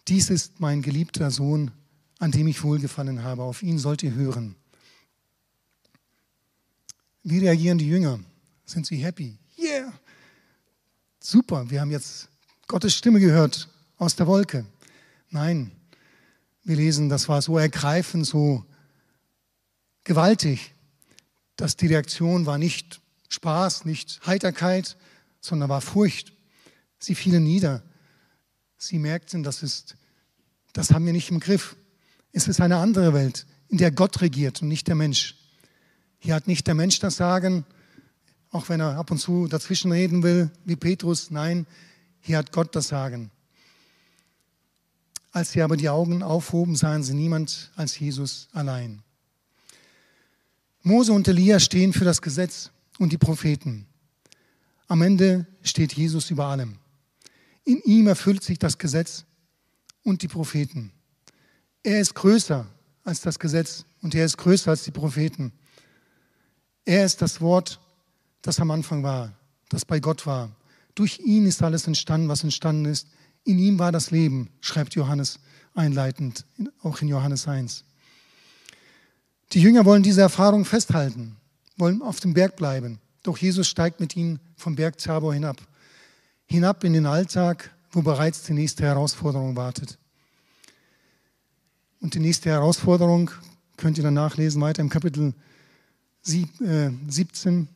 Dies 0.06 0.30
ist 0.30 0.60
mein 0.60 0.80
geliebter 0.80 1.32
Sohn, 1.32 1.72
an 2.20 2.30
dem 2.30 2.46
ich 2.46 2.62
wohlgefallen 2.62 3.24
habe. 3.24 3.42
Auf 3.42 3.64
ihn 3.64 3.80
sollt 3.80 4.04
ihr 4.04 4.14
hören. 4.14 4.54
Wie 7.24 7.40
reagieren 7.40 7.78
die 7.78 7.88
Jünger? 7.88 8.20
Sind 8.64 8.86
sie 8.86 8.98
happy? 8.98 9.36
Yeah! 9.58 9.92
Super, 11.18 11.68
wir 11.68 11.80
haben 11.80 11.90
jetzt 11.90 12.28
Gottes 12.68 12.94
Stimme 12.94 13.18
gehört 13.18 13.68
aus 13.96 14.14
der 14.14 14.28
Wolke. 14.28 14.64
Nein, 15.30 15.72
wir 16.62 16.76
lesen, 16.76 17.08
das 17.08 17.28
war 17.28 17.42
so 17.42 17.58
ergreifend, 17.58 18.26
so 18.26 18.64
gewaltig, 20.04 20.72
dass 21.58 21.76
die 21.76 21.88
Reaktion 21.88 22.46
war 22.46 22.56
nicht 22.56 23.02
Spaß, 23.28 23.84
nicht 23.84 24.20
Heiterkeit, 24.24 24.96
sondern 25.40 25.68
war 25.68 25.80
Furcht. 25.80 26.32
Sie 26.98 27.14
fielen 27.14 27.42
nieder. 27.42 27.82
Sie 28.78 28.98
merkten, 28.98 29.42
das 29.42 29.62
ist, 29.62 29.96
das 30.72 30.92
haben 30.92 31.04
wir 31.04 31.12
nicht 31.12 31.30
im 31.30 31.40
Griff. 31.40 31.76
Es 32.32 32.46
ist 32.46 32.60
eine 32.60 32.76
andere 32.76 33.12
Welt, 33.12 33.44
in 33.68 33.76
der 33.76 33.90
Gott 33.90 34.20
regiert 34.20 34.62
und 34.62 34.68
nicht 34.68 34.86
der 34.86 34.94
Mensch. 34.94 35.34
Hier 36.20 36.36
hat 36.36 36.46
nicht 36.46 36.66
der 36.68 36.74
Mensch 36.74 37.00
das 37.00 37.16
Sagen, 37.16 37.64
auch 38.50 38.68
wenn 38.68 38.80
er 38.80 38.96
ab 38.96 39.10
und 39.10 39.18
zu 39.18 39.48
dazwischen 39.48 39.90
reden 39.90 40.22
will, 40.22 40.50
wie 40.64 40.76
Petrus. 40.76 41.32
Nein, 41.32 41.66
hier 42.20 42.38
hat 42.38 42.52
Gott 42.52 42.76
das 42.76 42.86
Sagen. 42.86 43.32
Als 45.32 45.50
sie 45.50 45.62
aber 45.62 45.76
die 45.76 45.88
Augen 45.88 46.22
aufhoben, 46.22 46.76
sahen 46.76 47.02
sie 47.02 47.14
niemand 47.14 47.72
als 47.74 47.98
Jesus 47.98 48.48
allein. 48.52 49.02
Mose 50.82 51.12
und 51.12 51.28
Elia 51.28 51.60
stehen 51.60 51.92
für 51.92 52.04
das 52.04 52.22
Gesetz 52.22 52.70
und 52.98 53.12
die 53.12 53.18
Propheten. 53.18 53.86
Am 54.86 55.02
Ende 55.02 55.46
steht 55.62 55.92
Jesus 55.92 56.30
über 56.30 56.46
allem. 56.46 56.78
In 57.64 57.80
ihm 57.84 58.06
erfüllt 58.06 58.42
sich 58.42 58.58
das 58.58 58.78
Gesetz 58.78 59.24
und 60.02 60.22
die 60.22 60.28
Propheten. 60.28 60.92
Er 61.82 62.00
ist 62.00 62.14
größer 62.14 62.66
als 63.04 63.20
das 63.20 63.38
Gesetz 63.38 63.84
und 64.02 64.14
er 64.14 64.24
ist 64.24 64.38
größer 64.38 64.70
als 64.70 64.84
die 64.84 64.90
Propheten. 64.90 65.52
Er 66.84 67.04
ist 67.04 67.20
das 67.20 67.40
Wort, 67.40 67.80
das 68.40 68.60
am 68.60 68.70
Anfang 68.70 69.02
war, 69.02 69.32
das 69.68 69.84
bei 69.84 70.00
Gott 70.00 70.26
war. 70.26 70.56
Durch 70.94 71.18
ihn 71.20 71.46
ist 71.46 71.62
alles 71.62 71.86
entstanden, 71.86 72.28
was 72.28 72.44
entstanden 72.44 72.86
ist. 72.86 73.08
In 73.44 73.58
ihm 73.58 73.78
war 73.78 73.92
das 73.92 74.10
Leben, 74.10 74.48
schreibt 74.60 74.94
Johannes 74.94 75.38
einleitend, 75.74 76.46
auch 76.82 77.02
in 77.02 77.08
Johannes 77.08 77.46
1. 77.46 77.84
Die 79.52 79.60
Jünger 79.60 79.84
wollen 79.84 80.02
diese 80.02 80.20
Erfahrung 80.20 80.64
festhalten, 80.64 81.36
wollen 81.76 82.02
auf 82.02 82.20
dem 82.20 82.34
Berg 82.34 82.56
bleiben. 82.56 83.00
Doch 83.22 83.38
Jesus 83.38 83.66
steigt 83.66 84.00
mit 84.00 84.14
ihnen 84.16 84.40
vom 84.56 84.76
Berg 84.76 84.98
Tabor 84.98 85.32
hinab. 85.32 85.56
Hinab 86.46 86.84
in 86.84 86.92
den 86.92 87.06
Alltag, 87.06 87.74
wo 87.90 88.02
bereits 88.02 88.42
die 88.42 88.52
nächste 88.52 88.84
Herausforderung 88.84 89.56
wartet. 89.56 89.98
Und 92.00 92.14
die 92.14 92.20
nächste 92.20 92.50
Herausforderung 92.50 93.30
könnt 93.76 93.96
ihr 93.96 94.04
dann 94.04 94.14
nachlesen, 94.14 94.60
weiter 94.60 94.82
im 94.82 94.90
Kapitel 94.90 95.34
17 96.22 96.60
äh, 96.60 97.66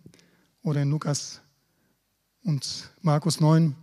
oder 0.63 0.83
in 0.83 0.91
Lukas 0.91 1.41
und 2.45 2.91
Markus 3.01 3.41
9. 3.41 3.75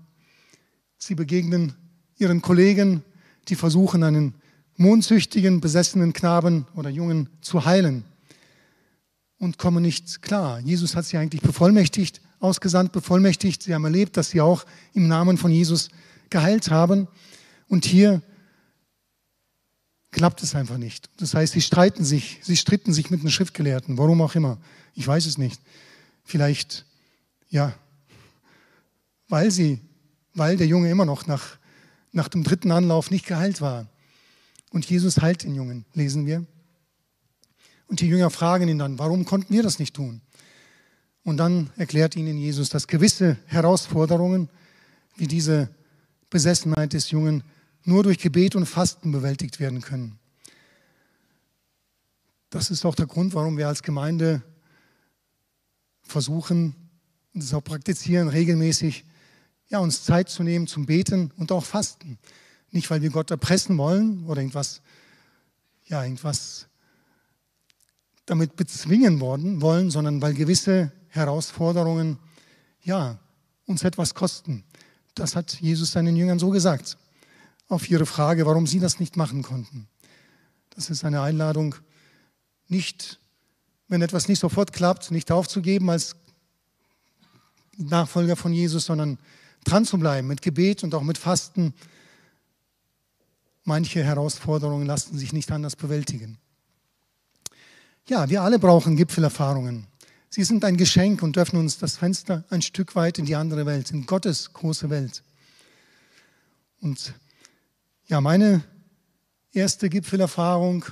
Sie 0.98 1.16
begegnen 1.16 1.74
ihren 2.18 2.42
Kollegen, 2.42 3.04
die 3.48 3.56
versuchen, 3.56 4.04
einen 4.04 4.34
mondsüchtigen, 4.80 5.62
besessenen 5.62 6.14
Knaben 6.14 6.66
oder 6.76 6.90
Jungen 6.90 7.30
zu 7.42 7.66
heilen 7.66 8.04
und 9.38 9.58
kommen 9.58 9.84
nicht 9.84 10.22
klar. 10.22 10.60
Jesus 10.60 10.96
hat 10.96 11.06
sie 11.06 11.18
eigentlich 11.18 11.42
bevollmächtigt, 11.42 12.22
ausgesandt, 12.40 12.92
bevollmächtigt. 12.92 13.62
Sie 13.64 13.74
haben 13.74 13.86
erlebt, 13.86 14.18
dass 14.18 14.30
sie 14.30 14.42
auch 14.42 14.66
im 14.94 15.08
Namen 15.08 15.38
von 15.38 15.52
Jesus 15.52 15.90
geheilt 16.30 16.72
haben. 16.72 17.08
Und 17.68 17.86
hier 17.86 18.22
klappt 20.12 20.42
es 20.42 20.56
einfach 20.56 20.78
nicht. 20.78 21.10
Das 21.18 21.34
heißt, 21.34 21.54
sie 21.54 21.62
streiten 21.62 22.04
sich, 22.04 22.40
sie 22.42 22.58
stritten 22.58 22.94
sich 22.94 23.12
mit 23.12 23.22
den 23.22 23.32
Schriftgelehrten, 23.32 23.98
warum 23.98 24.22
auch 24.22 24.36
immer. 24.36 24.58
Ich 24.96 25.06
weiß 25.06 25.26
es 25.26 25.38
nicht. 25.38 25.62
Vielleicht, 26.24 26.86
ja, 27.50 27.74
weil 29.28 29.52
sie 29.52 29.80
weil 30.34 30.58
der 30.58 30.68
Junge 30.68 30.90
immer 30.90 31.06
noch 31.06 31.28
nach, 31.28 31.58
nach 32.12 32.30
dem 32.30 32.44
dritten 32.44 32.72
Anlauf 32.72 33.12
nicht 33.12 33.28
geheilt 33.28 33.62
war. 33.62 33.86
Und 34.70 34.86
Jesus 34.86 35.22
heilt 35.22 35.44
den 35.44 35.56
Jungen, 35.56 35.86
lesen 35.94 36.26
wir. 36.26 36.46
Und 37.88 38.02
die 38.02 38.08
Jünger 38.08 38.30
fragen 38.30 38.68
ihn 38.68 38.78
dann, 38.78 39.00
warum 39.00 39.26
konnten 39.26 39.54
wir 39.54 39.64
das 39.64 39.80
nicht 39.80 39.96
tun? 39.96 40.22
Und 41.24 41.38
dann 41.38 41.70
erklärt 41.76 42.16
ihnen 42.16 42.38
Jesus, 42.38 42.70
dass 42.70 42.88
gewisse 42.88 43.38
Herausforderungen, 43.46 44.50
wie 45.16 45.28
diese 45.28 45.70
Besessenheit 46.30 46.94
des 46.94 47.12
Jungen, 47.12 47.44
nur 47.84 48.04
durch 48.04 48.20
Gebet 48.20 48.56
und 48.56 48.66
Fasten 48.66 49.12
bewältigt 49.12 49.60
werden 49.60 49.82
können. 49.82 50.20
Das 52.50 52.72
ist 52.72 52.86
auch 52.86 52.96
der 52.96 53.08
Grund, 53.08 53.34
warum 53.34 53.58
wir 53.58 53.68
als 53.68 53.84
Gemeinde 53.84 54.42
versuchen, 56.02 56.76
und 57.34 57.44
das 57.44 57.54
auch 57.54 57.64
praktizieren, 57.64 58.28
regelmäßig 58.28 59.06
ja, 59.70 59.80
uns 59.80 60.04
Zeit 60.04 60.30
zu 60.30 60.42
nehmen 60.42 60.66
zum 60.66 60.88
Beten 60.88 61.32
und 61.38 61.52
auch 61.52 61.64
Fasten. 61.64 62.18
Nicht, 62.72 62.90
weil 62.90 63.02
wir 63.02 63.10
Gott 63.10 63.32
erpressen 63.32 63.78
wollen 63.78 64.26
oder 64.26 64.42
irgendwas, 64.42 64.82
ja, 65.86 66.04
irgendwas 66.04 66.68
damit 68.26 68.56
bezwingen 68.56 69.20
worden, 69.20 69.62
wollen, 69.62 69.90
sondern 69.90 70.22
weil 70.22 70.34
gewisse 70.34 70.92
Herausforderungen, 71.08 72.20
ja, 72.84 73.18
uns 73.66 73.84
etwas 73.84 74.14
kosten. 74.14 74.64
Das 75.16 75.36
hat 75.36 75.60
Jesus 75.60 75.92
seinen 75.92 76.16
Jüngern 76.16 76.40
so 76.40 76.50
gesagt. 76.50 76.98
Auf 77.68 77.90
ihre 77.90 78.06
Frage, 78.06 78.46
warum 78.46 78.68
sie 78.68 78.80
das 78.80 79.00
nicht 79.00 79.18
machen 79.18 79.42
konnten. 79.42 79.88
Das 80.70 80.90
ist 80.90 81.04
eine 81.04 81.22
Einladung, 81.22 81.76
nicht, 82.68 83.20
wenn 83.88 84.02
etwas 84.02 84.28
nicht 84.28 84.40
sofort 84.40 84.74
klappt, 84.74 85.12
nicht 85.12 85.32
aufzugeben 85.32 85.90
als 85.90 86.16
Nachfolger 87.78 88.36
von 88.36 88.54
Jesus, 88.54 88.86
sondern 88.86 89.18
dran 89.64 89.86
zu 89.86 89.98
bleiben 89.98 90.28
mit 90.28 90.42
Gebet 90.42 90.84
und 90.84 90.94
auch 90.94 91.02
mit 91.02 91.18
Fasten. 91.18 91.74
Manche 93.70 94.04
Herausforderungen 94.04 94.88
lassen 94.88 95.18
sich 95.18 95.32
nicht 95.32 95.52
anders 95.52 95.76
bewältigen. 95.76 96.40
Ja, 98.08 98.28
wir 98.28 98.42
alle 98.42 98.58
brauchen 98.58 98.98
Gipfelerfahrungen. 98.98 99.86
Sie 100.32 100.44
sind 100.44 100.66
ein 100.66 100.76
Geschenk 100.76 101.22
und 101.22 101.38
öffnen 101.38 101.62
uns 101.62 101.78
das 101.78 101.96
Fenster 101.98 102.44
ein 102.50 102.64
Stück 102.64 102.96
weit 102.96 103.20
in 103.20 103.26
die 103.26 103.36
andere 103.36 103.68
Welt, 103.68 103.92
in 103.92 104.08
Gottes 104.08 104.54
große 104.54 104.90
Welt. 104.90 105.24
Und 106.82 107.14
ja, 108.08 108.20
meine 108.22 108.64
erste 109.52 109.88
Gipfelerfahrung 109.88 110.86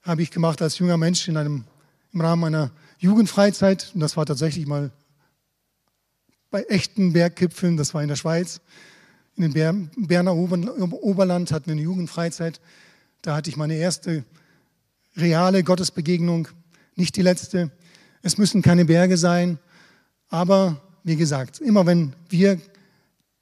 habe 0.00 0.22
ich 0.22 0.30
gemacht 0.30 0.62
als 0.62 0.78
junger 0.78 0.96
Mensch 0.96 1.28
in 1.28 1.36
einem, 1.36 1.64
im 2.12 2.20
Rahmen 2.22 2.44
einer 2.44 2.70
Jugendfreizeit. 2.98 3.90
Und 3.92 4.00
das 4.00 4.16
war 4.16 4.24
tatsächlich 4.24 4.66
mal 4.66 4.90
bei 6.50 6.62
echten 6.62 7.12
Berggipfeln, 7.12 7.76
das 7.76 7.92
war 7.92 8.02
in 8.02 8.08
der 8.08 8.16
Schweiz. 8.16 8.62
In 9.36 9.52
den 9.52 9.90
Berner 9.96 10.34
Oberland 10.34 11.52
hatten 11.52 11.66
wir 11.66 11.72
eine 11.72 11.82
Jugendfreizeit. 11.82 12.60
Da 13.22 13.36
hatte 13.36 13.50
ich 13.50 13.56
meine 13.56 13.74
erste 13.74 14.24
reale 15.16 15.62
Gottesbegegnung, 15.62 16.48
nicht 16.96 17.16
die 17.16 17.22
letzte. 17.22 17.70
Es 18.22 18.38
müssen 18.38 18.62
keine 18.62 18.84
Berge 18.84 19.16
sein, 19.16 19.58
aber 20.28 20.80
wie 21.04 21.16
gesagt, 21.16 21.60
immer 21.60 21.86
wenn 21.86 22.14
wir 22.28 22.60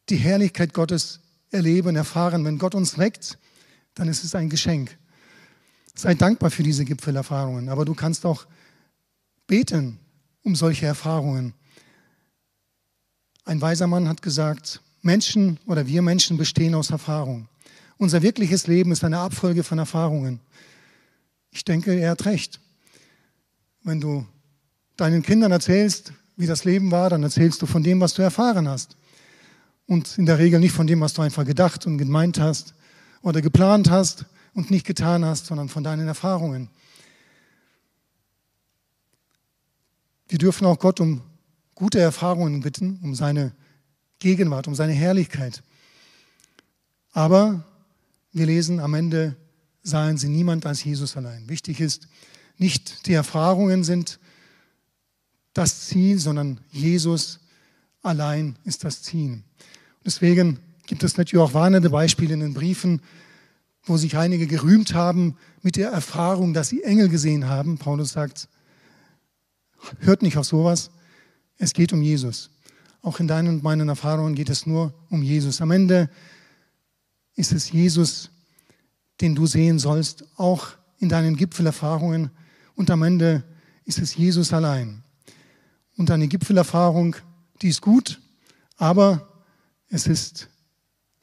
die 0.08 0.16
Herrlichkeit 0.16 0.74
Gottes 0.74 1.20
erleben, 1.50 1.96
erfahren, 1.96 2.44
wenn 2.44 2.58
Gott 2.58 2.74
uns 2.74 2.98
weckt, 2.98 3.38
dann 3.94 4.08
ist 4.08 4.24
es 4.24 4.34
ein 4.34 4.48
Geschenk. 4.48 4.96
Sei 5.94 6.14
dankbar 6.14 6.50
für 6.50 6.62
diese 6.62 6.84
Gipfelerfahrungen, 6.84 7.68
aber 7.68 7.84
du 7.84 7.94
kannst 7.94 8.24
auch 8.24 8.46
beten 9.46 9.98
um 10.42 10.54
solche 10.54 10.86
Erfahrungen. 10.86 11.52
Ein 13.44 13.60
weiser 13.60 13.86
Mann 13.86 14.08
hat 14.08 14.22
gesagt, 14.22 14.80
Menschen 15.02 15.58
oder 15.66 15.86
wir 15.86 16.02
Menschen 16.02 16.36
bestehen 16.36 16.74
aus 16.74 16.90
Erfahrung. 16.90 17.48
Unser 17.96 18.22
wirkliches 18.22 18.66
Leben 18.66 18.92
ist 18.92 19.04
eine 19.04 19.18
Abfolge 19.18 19.62
von 19.62 19.78
Erfahrungen. 19.78 20.40
Ich 21.50 21.64
denke, 21.64 21.92
er 21.94 22.10
hat 22.10 22.24
recht. 22.24 22.60
Wenn 23.82 24.00
du 24.00 24.26
deinen 24.96 25.22
Kindern 25.22 25.52
erzählst, 25.52 26.12
wie 26.36 26.46
das 26.46 26.64
Leben 26.64 26.90
war, 26.90 27.10
dann 27.10 27.22
erzählst 27.22 27.60
du 27.62 27.66
von 27.66 27.82
dem, 27.82 28.00
was 28.00 28.14
du 28.14 28.22
erfahren 28.22 28.68
hast. 28.68 28.96
Und 29.86 30.16
in 30.18 30.26
der 30.26 30.38
Regel 30.38 30.60
nicht 30.60 30.72
von 30.72 30.86
dem, 30.86 31.00
was 31.00 31.14
du 31.14 31.22
einfach 31.22 31.44
gedacht 31.44 31.86
und 31.86 31.98
gemeint 31.98 32.38
hast 32.38 32.74
oder 33.22 33.42
geplant 33.42 33.90
hast 33.90 34.26
und 34.54 34.70
nicht 34.70 34.86
getan 34.86 35.24
hast, 35.24 35.46
sondern 35.46 35.68
von 35.68 35.84
deinen 35.84 36.06
Erfahrungen. 36.06 36.68
Wir 40.28 40.38
dürfen 40.38 40.66
auch 40.66 40.78
Gott 40.78 41.00
um 41.00 41.22
gute 41.74 41.98
Erfahrungen 41.98 42.60
bitten, 42.60 43.00
um 43.02 43.14
seine 43.14 43.52
Gegenwart, 44.20 44.68
um 44.68 44.74
seine 44.74 44.92
Herrlichkeit. 44.92 45.62
Aber 47.12 47.64
wir 48.32 48.46
lesen 48.46 48.78
am 48.78 48.94
Ende, 48.94 49.36
sahen 49.82 50.16
sie 50.18 50.28
niemand 50.28 50.66
als 50.66 50.84
Jesus 50.84 51.16
allein. 51.16 51.48
Wichtig 51.48 51.80
ist, 51.80 52.06
nicht 52.58 53.06
die 53.06 53.14
Erfahrungen 53.14 53.82
sind 53.82 54.20
das 55.54 55.88
Ziel, 55.88 56.18
sondern 56.18 56.60
Jesus 56.70 57.40
allein 58.02 58.56
ist 58.64 58.84
das 58.84 59.02
Ziel. 59.02 59.42
Deswegen 60.04 60.60
gibt 60.86 61.02
es 61.02 61.16
natürlich 61.16 61.42
auch 61.42 61.54
warnende 61.54 61.90
Beispiele 61.90 62.34
in 62.34 62.40
den 62.40 62.54
Briefen, 62.54 63.00
wo 63.84 63.96
sich 63.96 64.16
einige 64.16 64.46
gerühmt 64.46 64.94
haben 64.94 65.36
mit 65.62 65.76
der 65.76 65.90
Erfahrung, 65.90 66.54
dass 66.54 66.68
sie 66.68 66.82
Engel 66.82 67.08
gesehen 67.08 67.48
haben. 67.48 67.78
Paulus 67.78 68.12
sagt, 68.12 68.48
hört 70.00 70.22
nicht 70.22 70.36
auf 70.36 70.46
sowas. 70.46 70.90
Es 71.56 71.72
geht 71.72 71.92
um 71.92 72.02
Jesus. 72.02 72.50
Auch 73.02 73.20
in 73.20 73.28
deinen 73.28 73.48
und 73.48 73.62
meinen 73.62 73.88
Erfahrungen 73.88 74.34
geht 74.34 74.50
es 74.50 74.66
nur 74.66 74.92
um 75.08 75.22
Jesus. 75.22 75.60
Am 75.60 75.70
Ende 75.70 76.10
ist 77.34 77.52
es 77.52 77.70
Jesus, 77.70 78.30
den 79.20 79.34
du 79.34 79.46
sehen 79.46 79.78
sollst, 79.78 80.24
auch 80.36 80.68
in 80.98 81.08
deinen 81.08 81.36
Gipfelerfahrungen. 81.36 82.30
Und 82.74 82.90
am 82.90 83.02
Ende 83.02 83.42
ist 83.84 83.98
es 83.98 84.14
Jesus 84.14 84.52
allein. 84.52 85.02
Und 85.96 86.10
eine 86.10 86.28
Gipfelerfahrung, 86.28 87.16
die 87.62 87.68
ist 87.68 87.80
gut, 87.80 88.20
aber 88.76 89.28
es 89.88 90.06
ist 90.06 90.48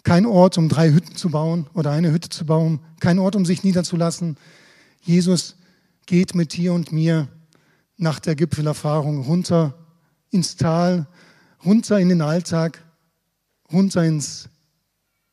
kein 0.03 0.25
Ort, 0.25 0.57
um 0.57 0.69
drei 0.69 0.91
Hütten 0.91 1.15
zu 1.15 1.29
bauen 1.29 1.67
oder 1.73 1.91
eine 1.91 2.11
Hütte 2.11 2.29
zu 2.29 2.45
bauen, 2.45 2.79
kein 2.99 3.19
Ort, 3.19 3.35
um 3.35 3.45
sich 3.45 3.63
niederzulassen. 3.63 4.37
Jesus 5.01 5.55
geht 6.05 6.33
mit 6.33 6.53
dir 6.53 6.73
und 6.73 6.91
mir 6.91 7.27
nach 7.97 8.19
der 8.19 8.35
Gipfelerfahrung 8.35 9.21
runter 9.23 9.73
ins 10.29 10.55
Tal, 10.55 11.07
runter 11.65 11.99
in 11.99 12.09
den 12.09 12.21
Alltag, 12.21 12.83
runter 13.71 14.03
ins 14.03 14.49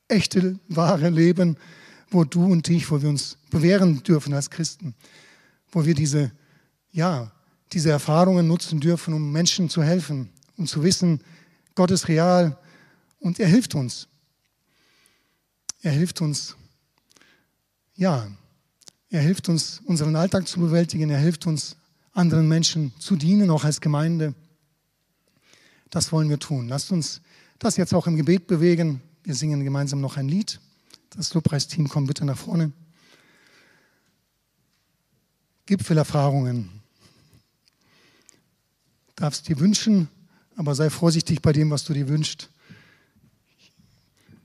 echte, 0.09 0.59
wahre 0.69 1.11
Leben, 1.11 1.57
wo 2.11 2.25
du 2.25 2.45
und 2.47 2.69
ich, 2.69 2.91
wo 2.91 3.01
wir 3.01 3.09
uns 3.09 3.39
bewähren 3.51 4.03
dürfen 4.03 4.33
als 4.35 4.51
Christen, 4.51 4.95
wo 5.73 5.85
wir 5.85 5.95
diese, 5.95 6.31
ja, 6.93 7.33
diese 7.73 7.91
Erfahrungen 7.91 8.47
nutzen 8.47 8.81
dürfen, 8.81 9.15
um 9.15 9.33
Menschen 9.33 9.69
zu 9.69 9.83
helfen, 9.83 10.31
um 10.57 10.67
zu 10.67 10.83
wissen, 10.83 11.21
Gott 11.75 11.91
ist 11.91 12.09
real, 12.09 12.57
und 13.19 13.41
er 13.41 13.49
hilft 13.49 13.75
uns. 13.75 14.07
Er 15.83 15.93
hilft 15.93 16.21
uns, 16.21 16.57
ja, 17.95 18.29
er 19.11 19.21
hilft 19.21 19.49
uns, 19.49 19.81
unseren 19.85 20.15
Alltag 20.17 20.47
zu 20.47 20.61
bewältigen. 20.61 21.09
Er 21.09 21.19
hilft 21.19 21.47
uns, 21.47 21.77
anderen 22.13 22.49
Menschen 22.49 22.93
zu 22.99 23.17
dienen, 23.17 23.51
auch 23.51 23.65
als 23.65 23.81
Gemeinde. 23.81 24.35
Das 25.95 26.11
wollen 26.11 26.29
wir 26.29 26.41
tun. 26.41 26.67
Lasst 26.67 26.91
uns 26.91 27.21
das 27.61 27.77
jetzt 27.77 27.95
auch 27.95 28.09
im 28.09 28.17
Gebet 28.17 28.49
bewegen. 28.49 29.01
Wir 29.23 29.37
singen 29.37 29.63
gemeinsam 29.63 30.01
noch 30.01 30.17
ein 30.17 30.29
Lied. 30.29 30.59
Das 31.11 31.33
Lobpreisteam 31.35 31.89
kommt 31.89 32.09
bitte 32.09 32.25
nach 32.25 32.37
vorne. 32.37 32.73
Gipfelerfahrungen. 35.67 36.69
Darfst 39.15 39.49
dir 39.49 39.61
wünschen, 39.61 40.09
aber 40.57 40.75
sei 40.75 40.91
vorsichtig 40.91 41.41
bei 41.41 41.53
dem, 41.53 41.71
was 41.71 41.85
du 41.85 41.93
dir 41.93 42.09
wünschst. 42.09 42.51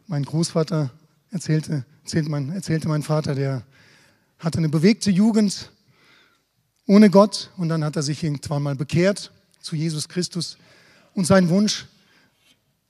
Mein 0.06 0.26
Großvater 0.26 0.92
erzählte, 1.32 1.84
erzählte, 2.04 2.30
mein, 2.30 2.52
erzählte 2.52 2.88
mein 2.88 3.02
Vater, 3.02 3.34
der 3.34 3.64
hatte 4.38 4.60
eine 4.60 4.70
bewegte 4.70 5.10
Jugend 5.10 5.72
ohne 6.86 7.10
Gott 7.10 7.50
und 7.58 7.70
dann 7.70 7.84
hat 7.84 7.96
er 7.96 8.04
sich 8.04 8.24
irgendwann 8.24 8.62
mal 8.62 8.76
bekehrt 8.76 9.32
zu 9.62 9.76
Jesus 9.76 10.10
Christus 10.10 10.56
und 11.20 11.26
sein 11.26 11.50
Wunsch 11.50 11.86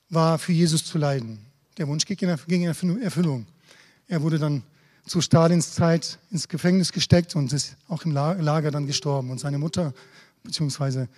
war, 0.08 0.38
für 0.38 0.52
Jesus 0.52 0.84
zu 0.84 0.98
leiden. 0.98 1.44
Der 1.78 1.88
Wunsch 1.88 2.04
ging 2.06 2.18
in 2.20 3.02
Erfüllung. 3.02 3.46
Er 4.06 4.22
wurde 4.22 4.38
dann 4.38 4.62
zu 5.04 5.20
Stalins 5.20 5.74
Zeit 5.74 6.16
ins 6.30 6.46
Gefängnis 6.46 6.92
gesteckt 6.92 7.34
und 7.34 7.52
ist 7.52 7.76
auch 7.88 8.04
im 8.04 8.12
Lager 8.12 8.70
dann 8.70 8.86
gestorben. 8.86 9.30
Und 9.30 9.40
seine 9.40 9.58
Mutter, 9.58 9.92
beziehungsweise 10.44 11.08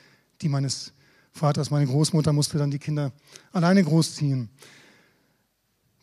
die 0.41 0.49
meines 0.49 0.95
Vaters, 1.33 1.71
meine 1.71 1.87
Großmutter, 1.87 2.33
musste 2.33 2.57
dann 2.57 2.71
die 2.71 2.79
Kinder 2.79 3.13
alleine 3.53 3.85
großziehen. 3.85 4.49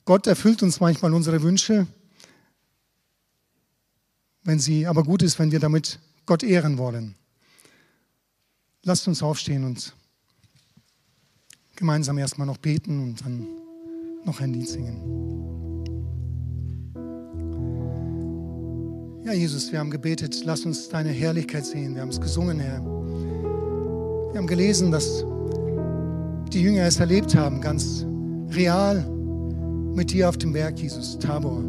Gott 0.05 0.27
erfüllt 0.27 0.61
uns 0.61 0.79
manchmal 0.79 1.11
unsere 1.15 1.41
Wünsche, 1.41 1.87
wenn 4.43 4.59
sie 4.59 4.85
aber 4.85 5.03
gut 5.03 5.23
ist, 5.23 5.39
wenn 5.39 5.51
wir 5.51 5.59
damit 5.59 5.97
Gott 6.27 6.43
ehren 6.43 6.77
wollen. 6.77 7.15
Lasst 8.83 9.07
uns 9.07 9.23
aufstehen 9.23 9.63
und 9.63 9.95
gemeinsam 11.79 12.17
erstmal 12.17 12.45
noch 12.45 12.57
beten 12.57 13.01
und 13.01 13.25
dann 13.25 13.47
noch 14.25 14.41
ein 14.41 14.53
Lied 14.53 14.67
singen. 14.67 14.99
Ja, 19.23 19.31
Jesus, 19.31 19.71
wir 19.71 19.79
haben 19.79 19.89
gebetet, 19.89 20.41
lass 20.43 20.65
uns 20.65 20.89
deine 20.89 21.09
Herrlichkeit 21.09 21.65
sehen. 21.65 21.95
Wir 21.95 22.01
haben 22.01 22.09
es 22.09 22.19
gesungen, 22.19 22.59
Herr. 22.59 22.83
Wir 22.83 24.37
haben 24.37 24.47
gelesen, 24.47 24.91
dass 24.91 25.23
die 26.51 26.61
Jünger 26.61 26.83
es 26.83 26.99
erlebt 26.99 27.33
haben, 27.33 27.61
ganz 27.61 28.05
real 28.51 29.05
mit 29.95 30.11
dir 30.11 30.27
auf 30.27 30.37
dem 30.37 30.51
Berg, 30.51 30.77
Jesus, 30.79 31.17
Tabor, 31.17 31.63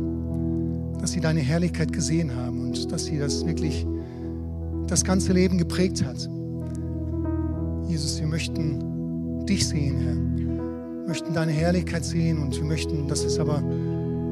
dass 0.98 1.12
sie 1.12 1.20
deine 1.20 1.40
Herrlichkeit 1.40 1.92
gesehen 1.92 2.34
haben 2.34 2.62
und 2.62 2.90
dass 2.90 3.04
sie 3.04 3.18
das 3.18 3.46
wirklich 3.46 3.86
das 4.88 5.04
ganze 5.04 5.32
Leben 5.32 5.56
geprägt 5.56 6.04
hat. 6.04 6.28
Jesus, 7.86 8.18
wir 8.18 8.26
möchten 8.26 8.89
dich 9.50 9.68
sehen, 9.68 9.98
Herr. 9.98 10.14
Wir 10.14 11.08
möchten 11.08 11.34
deine 11.34 11.52
Herrlichkeit 11.52 12.04
sehen 12.04 12.38
und 12.38 12.56
wir 12.56 12.64
möchten, 12.64 13.08
dass 13.08 13.24
es 13.24 13.38
aber 13.38 13.62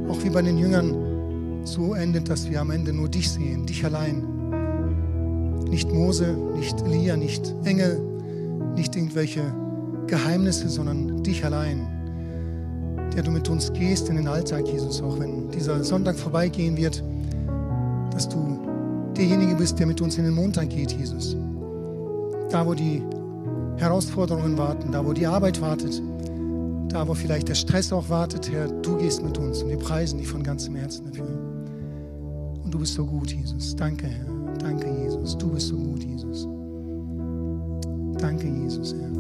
auch 0.09 0.23
wie 0.23 0.31
bei 0.31 0.43
den 0.43 0.57
Jüngern 0.57 1.65
so 1.65 1.95
endet, 1.95 2.31
dass 2.31 2.49
wir 2.49 2.61
am 2.61 2.71
Ende 2.71 2.93
nur 2.93 3.09
dich 3.09 3.31
sehen, 3.31 3.67
dich 3.67 3.85
allein. 3.85 4.23
Nicht 5.69 5.93
Mose, 5.93 6.37
nicht 6.57 6.81
Elia, 6.83 7.17
nicht 7.17 7.55
Engel, 7.65 8.01
nicht 8.77 8.97
irgendwelche 8.97 9.43
Geheimnisse, 10.07 10.69
sondern 10.69 11.23
dich 11.23 11.45
allein 11.45 11.87
der 13.15 13.25
du 13.25 13.33
mit 13.33 13.49
uns 13.49 13.73
gehst 13.73 14.09
in 14.09 14.17
den 14.17 14.29
Alltag, 14.29 14.69
Jesus, 14.69 15.03
auch 15.03 15.19
wenn 15.19 15.51
dieser 15.51 15.83
Sonntag 15.83 16.17
vorbeigehen 16.17 16.77
wird, 16.77 17.03
dass 18.13 18.29
du 18.29 18.61
derjenige 19.17 19.57
bist, 19.57 19.77
der 19.81 19.89
mit 19.89 20.01
uns 20.01 20.19
in 20.19 20.25
den 20.25 20.35
Montag 20.35 20.71
geht, 20.71 20.93
Jesus. 20.93 21.37
Da, 22.51 22.65
wo 22.65 22.75
die 22.75 23.03
Herausforderungen 23.79 24.59
warten, 24.59 24.93
da, 24.93 25.05
wo 25.07 25.13
die 25.13 25.27
Arbeit 25.27 25.61
wartet, 25.61 26.03
Da, 26.89 27.07
wo 27.07 27.15
vielleicht 27.15 27.49
der 27.49 27.55
Stress 27.55 27.93
auch 27.93 28.09
wartet, 28.09 28.51
Herr, 28.51 28.67
du 28.69 28.97
gehst 28.97 29.23
mit 29.23 29.37
uns 29.37 29.63
und 29.63 29.69
wir 29.69 29.79
preisen 29.79 30.19
dich 30.19 30.29
von 30.29 30.43
ganzem 30.43 30.75
Herzen 30.75 31.05
dafür. 31.07 31.27
Und 32.65 32.73
du 32.73 32.79
bist 32.79 32.95
so 32.95 33.05
gut, 33.05 33.31
Jesus. 33.31 33.77
Danke, 33.77 34.07
Herr. 34.07 34.27
Danke, 34.59 34.89
Jesus. 35.03 35.37
Du 35.37 35.49
bist 35.51 35.69
so 35.69 35.77
gut, 35.77 36.03
Jesus. 36.03 36.49
Danke, 38.19 38.49
Jesus, 38.49 38.95
Herr. 38.95 39.18